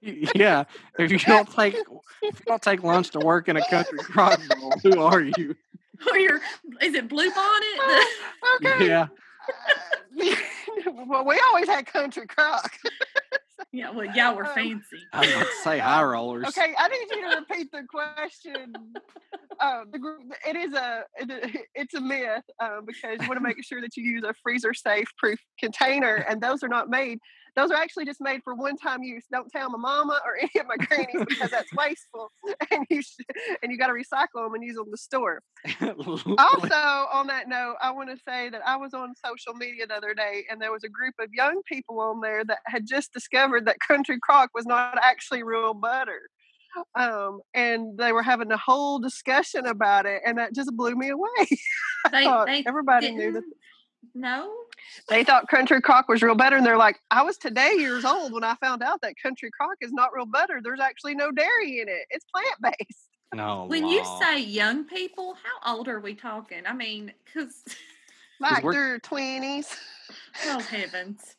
Yeah, 0.00 0.64
if 0.98 1.10
you 1.10 1.18
don't 1.18 1.50
take 1.50 1.74
if 2.22 2.40
you 2.40 2.44
don't 2.46 2.62
take 2.62 2.82
lunch 2.82 3.10
to 3.10 3.18
work 3.18 3.48
in 3.48 3.56
a 3.56 3.66
country 3.68 3.98
crock 3.98 4.40
bowl, 4.60 4.72
who 4.82 5.00
are 5.00 5.20
you? 5.20 5.56
Or 6.10 6.18
your, 6.18 6.40
is 6.82 6.92
it 6.94 7.08
Blue 7.08 7.30
Bonnet? 7.30 8.06
okay. 8.66 8.86
Yeah, 8.88 9.06
well, 11.06 11.24
we 11.24 11.40
always 11.48 11.68
had 11.68 11.86
country 11.86 12.26
crock. 12.26 12.70
yeah, 13.72 13.90
well, 13.90 14.06
yeah, 14.14 14.34
we're 14.34 14.44
Um, 14.44 14.54
fancy. 14.54 14.98
I 15.12 15.20
was 15.20 15.30
about 15.30 15.46
to 15.46 15.52
say 15.62 15.78
high 15.78 16.02
rollers. 16.02 16.46
Okay, 16.48 16.74
I 16.76 16.88
need 16.88 17.06
you 17.10 17.30
to 17.30 17.36
repeat 17.36 17.70
the 17.72 17.84
question. 17.84 18.74
Um, 19.60 19.86
the, 19.92 20.16
it 20.48 20.56
is 20.56 20.72
a 20.72 21.04
it, 21.16 21.66
it's 21.74 21.94
a 21.94 22.00
myth 22.00 22.42
um, 22.60 22.84
because 22.86 23.18
you 23.20 23.28
want 23.28 23.36
to 23.36 23.40
make 23.40 23.62
sure 23.64 23.80
that 23.80 23.96
you 23.96 24.04
use 24.04 24.24
a 24.24 24.34
freezer 24.42 24.74
safe 24.74 25.08
proof 25.18 25.38
container, 25.58 26.16
and 26.28 26.40
those 26.40 26.62
are 26.62 26.68
not 26.68 26.88
made. 26.88 27.18
Those 27.56 27.70
are 27.70 27.76
actually 27.76 28.04
just 28.04 28.20
made 28.20 28.40
for 28.42 28.54
one 28.54 28.76
time 28.76 29.04
use. 29.04 29.24
Don't 29.30 29.48
tell 29.50 29.70
my 29.70 29.78
mama 29.78 30.20
or 30.24 30.36
any 30.40 30.50
of 30.58 30.66
my 30.66 30.76
grannies 30.76 31.24
because 31.28 31.50
that's 31.50 31.72
wasteful, 31.72 32.32
and 32.70 32.84
you 32.90 33.02
should, 33.02 33.26
and 33.62 33.70
you 33.70 33.78
got 33.78 33.88
to 33.88 33.92
recycle 33.92 34.44
them 34.44 34.54
and 34.54 34.64
use 34.64 34.76
them 34.76 34.90
to 34.90 34.96
store. 34.96 35.40
Also, 36.36 36.74
on 36.74 37.26
that 37.28 37.48
note, 37.48 37.76
I 37.80 37.90
want 37.90 38.10
to 38.10 38.16
say 38.28 38.48
that 38.50 38.60
I 38.66 38.76
was 38.76 38.92
on 38.92 39.14
social 39.24 39.54
media 39.54 39.86
the 39.86 39.94
other 39.94 40.14
day, 40.14 40.44
and 40.50 40.60
there 40.60 40.72
was 40.72 40.84
a 40.84 40.88
group 40.88 41.14
of 41.20 41.28
young 41.32 41.62
people 41.64 42.00
on 42.00 42.20
there 42.20 42.44
that 42.44 42.58
had 42.66 42.86
just 42.86 43.12
discovered 43.12 43.66
that 43.66 43.76
country 43.86 44.18
crock 44.20 44.50
was 44.54 44.66
not 44.66 44.98
actually 45.02 45.42
real 45.42 45.74
butter. 45.74 46.20
Um, 46.94 47.40
and 47.54 47.96
they 47.98 48.12
were 48.12 48.22
having 48.22 48.50
a 48.52 48.56
whole 48.56 48.98
discussion 48.98 49.66
about 49.66 50.06
it, 50.06 50.22
and 50.26 50.38
that 50.38 50.54
just 50.54 50.74
blew 50.76 50.94
me 50.94 51.10
away. 51.10 51.28
They, 52.12 52.24
thought 52.24 52.46
they 52.46 52.62
everybody 52.66 53.12
knew 53.12 53.32
that 53.32 53.42
No, 54.14 54.52
they 55.08 55.24
thought 55.24 55.48
country 55.48 55.80
crock 55.80 56.06
was 56.06 56.22
real 56.22 56.34
butter, 56.34 56.56
and 56.56 56.66
they're 56.66 56.76
like, 56.76 57.00
I 57.10 57.22
was 57.22 57.38
today 57.38 57.72
years 57.78 58.04
old 58.04 58.32
when 58.34 58.44
I 58.44 58.54
found 58.56 58.82
out 58.82 59.00
that 59.00 59.14
country 59.22 59.50
crock 59.50 59.76
is 59.80 59.90
not 59.90 60.10
real 60.14 60.26
butter. 60.26 60.60
There's 60.62 60.80
actually 60.80 61.14
no 61.14 61.30
dairy 61.32 61.80
in 61.80 61.88
it. 61.88 62.02
It's 62.10 62.26
plant 62.26 62.76
based. 62.78 63.08
no. 63.34 63.64
when 63.64 63.86
you 63.88 64.04
say 64.20 64.38
young 64.40 64.84
people, 64.84 65.34
how 65.62 65.76
old 65.76 65.88
are 65.88 65.98
we 66.00 66.14
talking? 66.14 66.66
I 66.66 66.74
mean, 66.74 67.12
because 67.24 67.64
Like 68.40 68.62
we're- 68.64 68.74
their 68.76 68.98
twenties. 68.98 69.74
oh 70.48 70.60
heavens, 70.60 71.34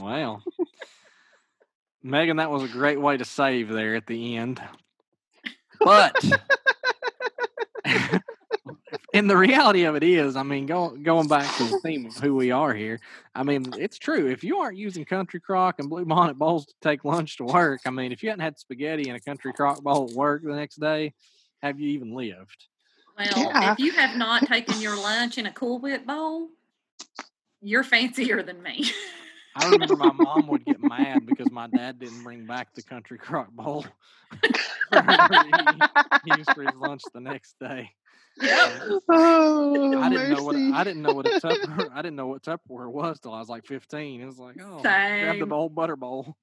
Well, 0.00 0.42
Megan, 2.02 2.36
that 2.36 2.50
was 2.50 2.62
a 2.62 2.68
great 2.68 3.00
way 3.00 3.16
to 3.16 3.24
save 3.24 3.68
there 3.68 3.94
at 3.96 4.06
the 4.06 4.36
end. 4.36 4.60
But 5.80 6.24
and 9.14 9.30
the 9.30 9.36
reality 9.36 9.84
of 9.84 9.96
it 9.96 10.02
is, 10.02 10.36
I 10.36 10.42
mean, 10.42 10.66
go, 10.66 10.90
going 10.90 11.28
back 11.28 11.56
to 11.56 11.64
the 11.64 11.80
theme 11.80 12.06
of 12.06 12.16
who 12.16 12.34
we 12.34 12.50
are 12.50 12.74
here, 12.74 13.00
I 13.34 13.42
mean, 13.42 13.72
it's 13.76 13.98
true. 13.98 14.26
If 14.28 14.44
you 14.44 14.58
aren't 14.58 14.76
using 14.76 15.04
country 15.04 15.40
crock 15.40 15.76
and 15.78 15.88
blue 15.88 16.04
bonnet 16.04 16.38
bowls 16.38 16.66
to 16.66 16.74
take 16.82 17.04
lunch 17.04 17.36
to 17.38 17.44
work, 17.44 17.80
I 17.86 17.90
mean, 17.90 18.12
if 18.12 18.22
you 18.22 18.28
hadn't 18.30 18.44
had 18.44 18.58
spaghetti 18.58 19.08
in 19.08 19.16
a 19.16 19.20
country 19.20 19.52
crock 19.52 19.82
bowl 19.82 20.08
at 20.10 20.16
work 20.16 20.42
the 20.42 20.54
next 20.54 20.76
day, 20.80 21.14
have 21.62 21.80
you 21.80 21.90
even 21.90 22.14
lived? 22.14 22.66
well, 23.16 23.26
Yeah. 23.36 23.72
if 23.72 23.78
you 23.80 23.92
have 23.92 24.16
not 24.16 24.46
taken 24.46 24.80
your 24.80 24.96
lunch 24.96 25.38
in 25.38 25.46
a 25.46 25.52
Cool 25.52 25.80
Whip 25.80 26.06
bowl, 26.06 26.48
you're 27.60 27.82
fancier 27.84 28.42
than 28.42 28.62
me. 28.62 28.90
I 29.58 29.70
remember 29.70 29.96
my 29.96 30.12
mom 30.12 30.46
would 30.48 30.64
get 30.64 30.82
mad 30.82 31.26
because 31.26 31.50
my 31.50 31.66
dad 31.66 31.98
didn't 31.98 32.22
bring 32.22 32.46
back 32.46 32.74
the 32.74 32.82
country 32.82 33.18
crock 33.18 33.50
bowl. 33.50 33.84
he 34.42 36.36
used 36.36 36.52
for 36.52 36.62
his 36.62 36.74
lunch 36.76 37.02
the 37.12 37.20
next 37.20 37.58
day. 37.58 37.90
Yep. 38.40 38.82
oh, 39.10 40.00
I 40.00 40.08
didn't 40.08 40.30
know 40.30 40.44
what 40.44 40.54
mercy. 40.54 40.72
I 40.72 40.84
didn't 40.84 41.02
know 41.02 41.12
what 41.12 41.26
a 41.26 41.40
Tupperware 41.40 41.90
I 41.92 42.02
didn't 42.02 42.16
know 42.16 42.28
what 42.28 42.42
Tupperware 42.42 42.90
was 42.90 43.18
till 43.18 43.32
I 43.32 43.40
was 43.40 43.48
like 43.48 43.66
fifteen. 43.66 44.20
It 44.20 44.26
was 44.26 44.38
like, 44.38 44.56
oh, 44.62 44.80
grab 44.80 45.38
the 45.38 45.46
bowl 45.46 45.68
butter 45.68 45.96
bowl. 45.96 46.36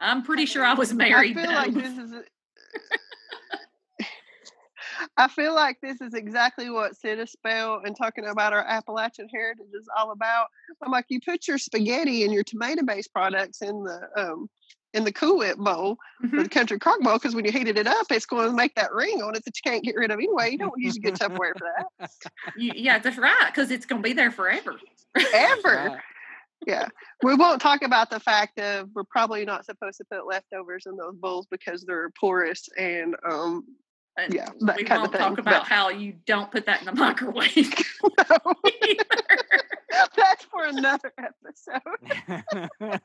I'm 0.00 0.22
pretty 0.22 0.46
sure 0.46 0.64
I 0.64 0.74
was 0.74 0.92
married. 0.92 1.36
I 1.36 1.42
feel 1.42 1.50
though. 1.50 1.56
like 1.56 1.74
this 1.74 1.98
is. 1.98 2.14
I 5.16 5.28
feel 5.28 5.54
like 5.54 5.78
this 5.82 6.00
is 6.00 6.14
exactly 6.14 6.70
what 6.70 6.96
Spell 6.96 7.80
and 7.84 7.96
talking 7.96 8.26
about 8.26 8.52
our 8.52 8.64
Appalachian 8.66 9.28
heritage 9.32 9.66
is 9.74 9.88
all 9.96 10.12
about. 10.12 10.46
I'm 10.82 10.90
like, 10.90 11.06
you 11.08 11.20
put 11.20 11.46
your 11.48 11.58
spaghetti 11.58 12.24
and 12.24 12.32
your 12.32 12.44
tomato-based 12.44 13.12
products 13.12 13.62
in 13.62 13.84
the 13.84 14.00
um, 14.16 14.48
in 14.94 15.04
the 15.04 15.12
Cool 15.12 15.38
Whip 15.38 15.56
bowl 15.56 15.96
or 16.22 16.28
Mhm. 16.28 16.42
the 16.42 16.48
Country 16.48 16.78
Crock 16.78 17.00
bowl 17.00 17.14
because 17.14 17.34
when 17.34 17.44
you 17.46 17.52
heated 17.52 17.78
it 17.78 17.86
up, 17.86 18.06
it's 18.10 18.26
going 18.26 18.50
to 18.50 18.54
make 18.54 18.74
that 18.74 18.92
ring 18.92 19.22
on 19.22 19.34
it 19.34 19.44
that 19.44 19.54
you 19.56 19.70
can't 19.70 19.82
get 19.82 19.96
rid 19.96 20.10
of 20.10 20.18
anyway. 20.18 20.50
You 20.50 20.58
don't 20.58 20.74
use 20.76 20.96
a 20.96 21.00
good 21.00 21.14
Tupperware 21.14 21.52
for 21.58 21.66
that 21.98 22.10
yeah, 22.56 22.98
that's 22.98 23.16
right, 23.16 23.46
because 23.46 23.70
it's 23.70 23.86
going 23.86 24.02
to 24.02 24.06
be 24.08 24.12
there 24.12 24.30
forever. 24.30 24.78
ever. 25.34 26.02
Yeah, 26.64 26.86
we 27.24 27.34
won't 27.34 27.60
talk 27.60 27.82
about 27.82 28.08
the 28.08 28.20
fact 28.20 28.60
of 28.60 28.88
we're 28.94 29.02
probably 29.02 29.44
not 29.44 29.64
supposed 29.64 29.96
to 29.98 30.04
put 30.04 30.28
leftovers 30.28 30.84
in 30.86 30.96
those 30.96 31.16
bowls 31.16 31.48
because 31.50 31.82
they're 31.82 32.10
porous 32.10 32.68
and 32.78 33.16
um, 33.28 33.64
And 34.16 34.34
Yeah, 34.34 34.48
that 34.60 34.76
we 34.76 34.84
kind 34.84 35.00
won't 35.02 35.12
talk 35.14 35.30
thing, 35.36 35.38
about 35.38 35.62
but- 35.62 35.68
how 35.68 35.88
you 35.88 36.14
don't 36.26 36.50
put 36.50 36.66
that 36.66 36.80
in 36.80 36.86
the 36.86 36.92
microwave. 36.94 37.52
That's 40.16 40.44
for 40.44 40.64
another 40.64 41.12
episode. 41.18 41.80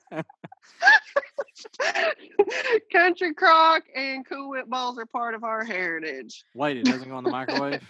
Country 2.91 3.33
crock 3.33 3.83
and 3.95 4.25
Cool 4.27 4.49
Whip 4.49 4.67
balls 4.69 4.97
are 4.97 5.05
part 5.05 5.35
of 5.35 5.43
our 5.43 5.63
heritage. 5.63 6.43
Wait, 6.53 6.77
it 6.77 6.85
doesn't 6.85 7.07
go 7.09 7.17
in 7.17 7.23
the 7.23 7.29
microwave. 7.29 7.83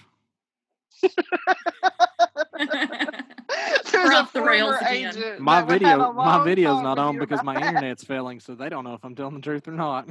There's 3.91 4.09
a 4.09 4.13
off 4.15 4.33
the 4.33 4.41
rails 4.41 4.77
former 4.77 4.91
again. 4.93 5.35
My 5.39 5.61
that 5.61 5.67
would 5.67 5.81
have 5.83 5.99
video, 5.99 6.09
a 6.09 6.13
my 6.13 6.43
video's 6.43 6.81
not 6.81 6.97
on 6.99 7.17
because 7.19 7.43
my 7.43 7.55
internet's 7.55 8.03
failing, 8.03 8.39
so 8.39 8.55
they 8.55 8.69
don't 8.69 8.83
know 8.83 8.93
if 8.95 9.03
I'm 9.03 9.15
telling 9.15 9.35
the 9.35 9.41
truth 9.41 9.67
or 9.67 9.71
not. 9.73 10.07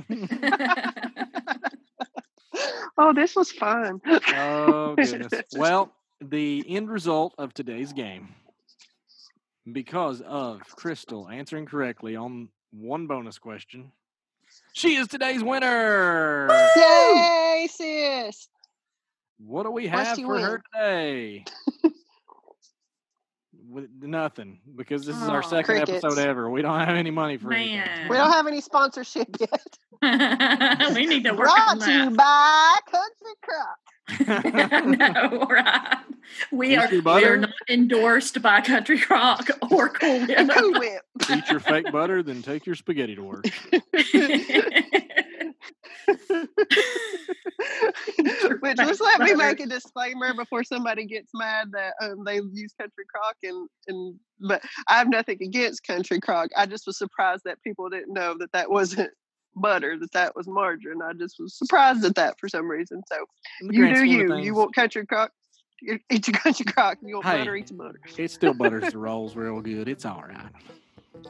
Oh, 2.99 3.13
this 3.13 3.37
was 3.37 3.53
fun. 3.53 4.01
oh 4.07 4.95
goodness. 4.97 5.45
Well, 5.57 5.93
the 6.21 6.65
end 6.67 6.89
result 6.91 7.35
of 7.39 7.53
today's 7.53 7.93
game, 7.93 8.29
because 9.71 10.23
of 10.23 10.63
Crystal 10.77 11.29
answering 11.29 11.67
correctly 11.67 12.17
on 12.17 12.49
one 12.73 13.07
bonus 13.07 13.39
question, 13.39 13.93
she 14.73 14.97
is 14.97 15.09
today's 15.09 15.43
winner. 15.43 16.49
Yay, 16.77 17.69
sis! 17.71 18.49
What 19.39 19.65
do 19.65 19.71
we 19.71 19.87
have 19.89 20.17
she 20.17 20.25
for 20.25 20.39
her 20.39 20.63
today? 20.73 21.45
With- 23.77 23.91
Nothing, 24.01 24.59
because 24.75 25.05
this 25.05 25.15
is 25.15 25.29
our 25.29 25.41
Aw. 25.43 25.49
second 25.49 25.77
episode 25.77 26.17
ever. 26.19 26.49
We 26.49 26.63
don't 26.63 26.79
have 26.81 26.97
any 26.97 27.11
money 27.11 27.37
for 27.37 27.53
anything. 27.53 28.09
We 28.09 28.17
don't 28.17 28.33
have 28.33 28.47
any 28.47 28.63
sponsorship 28.63 29.29
yet. 29.39 29.51
we 30.95 31.05
need 31.05 31.25
to 31.25 31.33
work 31.33 31.41
Brought 31.45 31.69
on 31.69 31.79
to 31.81 31.93
you 31.93 32.11
that. 32.11 32.17
by 32.17 32.79
Country 32.91 33.35
Crock. 33.43 33.79
no, 35.31 35.47
right. 35.51 35.99
We 36.51 36.73
Eat 36.73 36.79
are, 36.79 36.89
we 37.17 37.25
are 37.27 37.37
not 37.37 37.51
endorsed 37.69 38.41
by 38.41 38.63
Country 38.63 38.99
Crock 38.99 39.47
or 39.71 39.91
Cool 39.91 40.25
And 40.35 40.49
Cool 40.51 40.73
Whip. 40.73 40.81
Whip. 40.81 41.31
Eat 41.31 41.51
your 41.51 41.61
fake 41.61 41.93
butter, 41.93 42.23
then 42.23 42.41
take 42.43 42.65
your 42.65 42.77
spaghetti 42.77 43.15
to 43.17 43.23
work. 43.25 43.45
Which 49.19 49.29
just 49.29 49.39
let 49.39 49.45
me 49.47 49.51
make 49.53 49.61
a 49.61 49.67
disclaimer 49.67 50.35
before 50.35 50.65
somebody 50.65 51.07
gets 51.07 51.31
mad 51.35 51.69
that 51.73 51.95
um, 52.03 52.25
they 52.25 52.37
use 52.37 52.73
Country 52.79 53.05
Crock 53.13 53.37
and 53.43 53.69
and 53.89 54.19
but 54.41 54.63
I 54.89 54.99
have 54.99 55.09
nothing 55.09 55.39
against 55.43 55.83
Country 55.87 56.21
Crock. 56.21 56.51
I 56.57 56.67
just 56.67 56.87
was 56.87 56.99
surprised 56.99 57.43
that 57.45 57.63
people 57.63 57.89
didn't 57.89 58.13
know 58.13 58.37
that 58.39 58.53
that 58.53 58.71
wasn't 58.71 59.11
butter, 59.57 59.97
that 59.99 60.13
that 60.13 60.37
was 60.37 60.47
margarine. 60.47 61.01
I 61.03 61.13
just 61.15 61.37
was 61.39 61.57
surprised 61.57 62.05
at 62.05 62.15
that 62.17 62.39
for 62.39 62.49
some 62.49 62.69
reason. 62.71 63.03
So 63.11 63.25
you 63.63 63.73
grand 63.79 63.95
do 63.95 64.05
you. 64.05 64.37
You 64.37 64.55
want 64.55 64.75
Country 64.75 65.07
Crock? 65.07 65.33
you 65.83 65.99
Eat 66.11 66.27
your 66.29 66.37
Country 66.39 66.65
Crock. 66.67 66.99
You 67.03 67.17
want 67.17 67.27
Hey. 67.27 67.39
butter? 67.39 67.57
Eat 67.57 67.71
your 67.71 67.79
butter. 67.79 68.01
It 68.19 68.31
still 68.31 68.55
butters 68.55 68.93
the 68.93 68.99
rolls 68.99 69.37
real 69.37 69.61
good. 69.61 69.89
It's 69.89 70.05
all 70.05 70.25
right. 70.29 70.47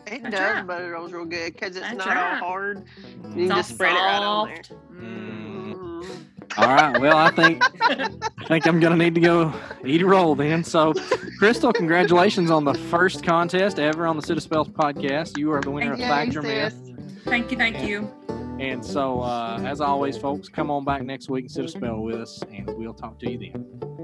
It 0.06 0.22
That's 0.22 0.34
does 0.34 0.56
right. 0.56 0.66
butter 0.66 0.90
rolls 0.92 1.12
real 1.12 1.24
good 1.24 1.52
because 1.52 1.76
it's 1.76 1.80
That's 1.80 1.98
not 1.98 2.08
right. 2.08 2.32
all 2.34 2.48
hard. 2.48 2.84
Mm. 3.22 3.36
You 3.36 3.42
It's 3.44 3.50
all 3.52 3.56
just 3.58 3.74
spread 3.74 3.92
it 3.92 3.94
right 3.94 4.22
on 4.22 4.46
there. 4.48 4.62
soft. 4.64 4.72
Mm. 4.92 5.74
Mm. 5.74 6.26
All 6.58 6.68
right. 6.68 6.98
Well, 7.00 7.16
I 7.16 7.30
think 7.30 7.62
I 7.80 8.46
think 8.46 8.66
I'm 8.66 8.80
gonna 8.80 8.96
need 8.96 9.14
to 9.14 9.20
go 9.20 9.52
eat 9.84 10.02
a 10.02 10.06
roll 10.06 10.34
then. 10.34 10.64
So, 10.64 10.94
Crystal, 11.38 11.72
congratulations 11.72 12.50
on 12.50 12.64
the 12.64 12.74
first 12.74 13.22
contest 13.22 13.78
ever 13.78 14.06
on 14.06 14.16
the 14.16 14.22
City 14.22 14.40
Spells 14.40 14.68
podcast. 14.68 15.36
You 15.36 15.52
are 15.52 15.60
the 15.60 15.70
winner 15.70 15.92
of 15.92 15.98
Yay, 15.98 16.08
Factor 16.08 16.42
sis. 16.42 16.74
Myth. 16.74 17.22
Thank 17.24 17.50
you, 17.50 17.56
thank 17.58 17.82
you. 17.82 18.10
And 18.58 18.82
so, 18.84 19.20
uh, 19.20 19.60
as 19.66 19.82
always, 19.82 20.16
folks, 20.16 20.48
come 20.48 20.70
on 20.70 20.84
back 20.84 21.02
next 21.02 21.28
week 21.28 21.44
and 21.44 21.50
sit 21.50 21.64
a 21.66 21.68
spell 21.68 22.00
with 22.00 22.16
us, 22.16 22.42
and 22.50 22.66
we'll 22.74 22.94
talk 22.94 23.18
to 23.18 23.30
you 23.30 23.38
then. 23.38 23.95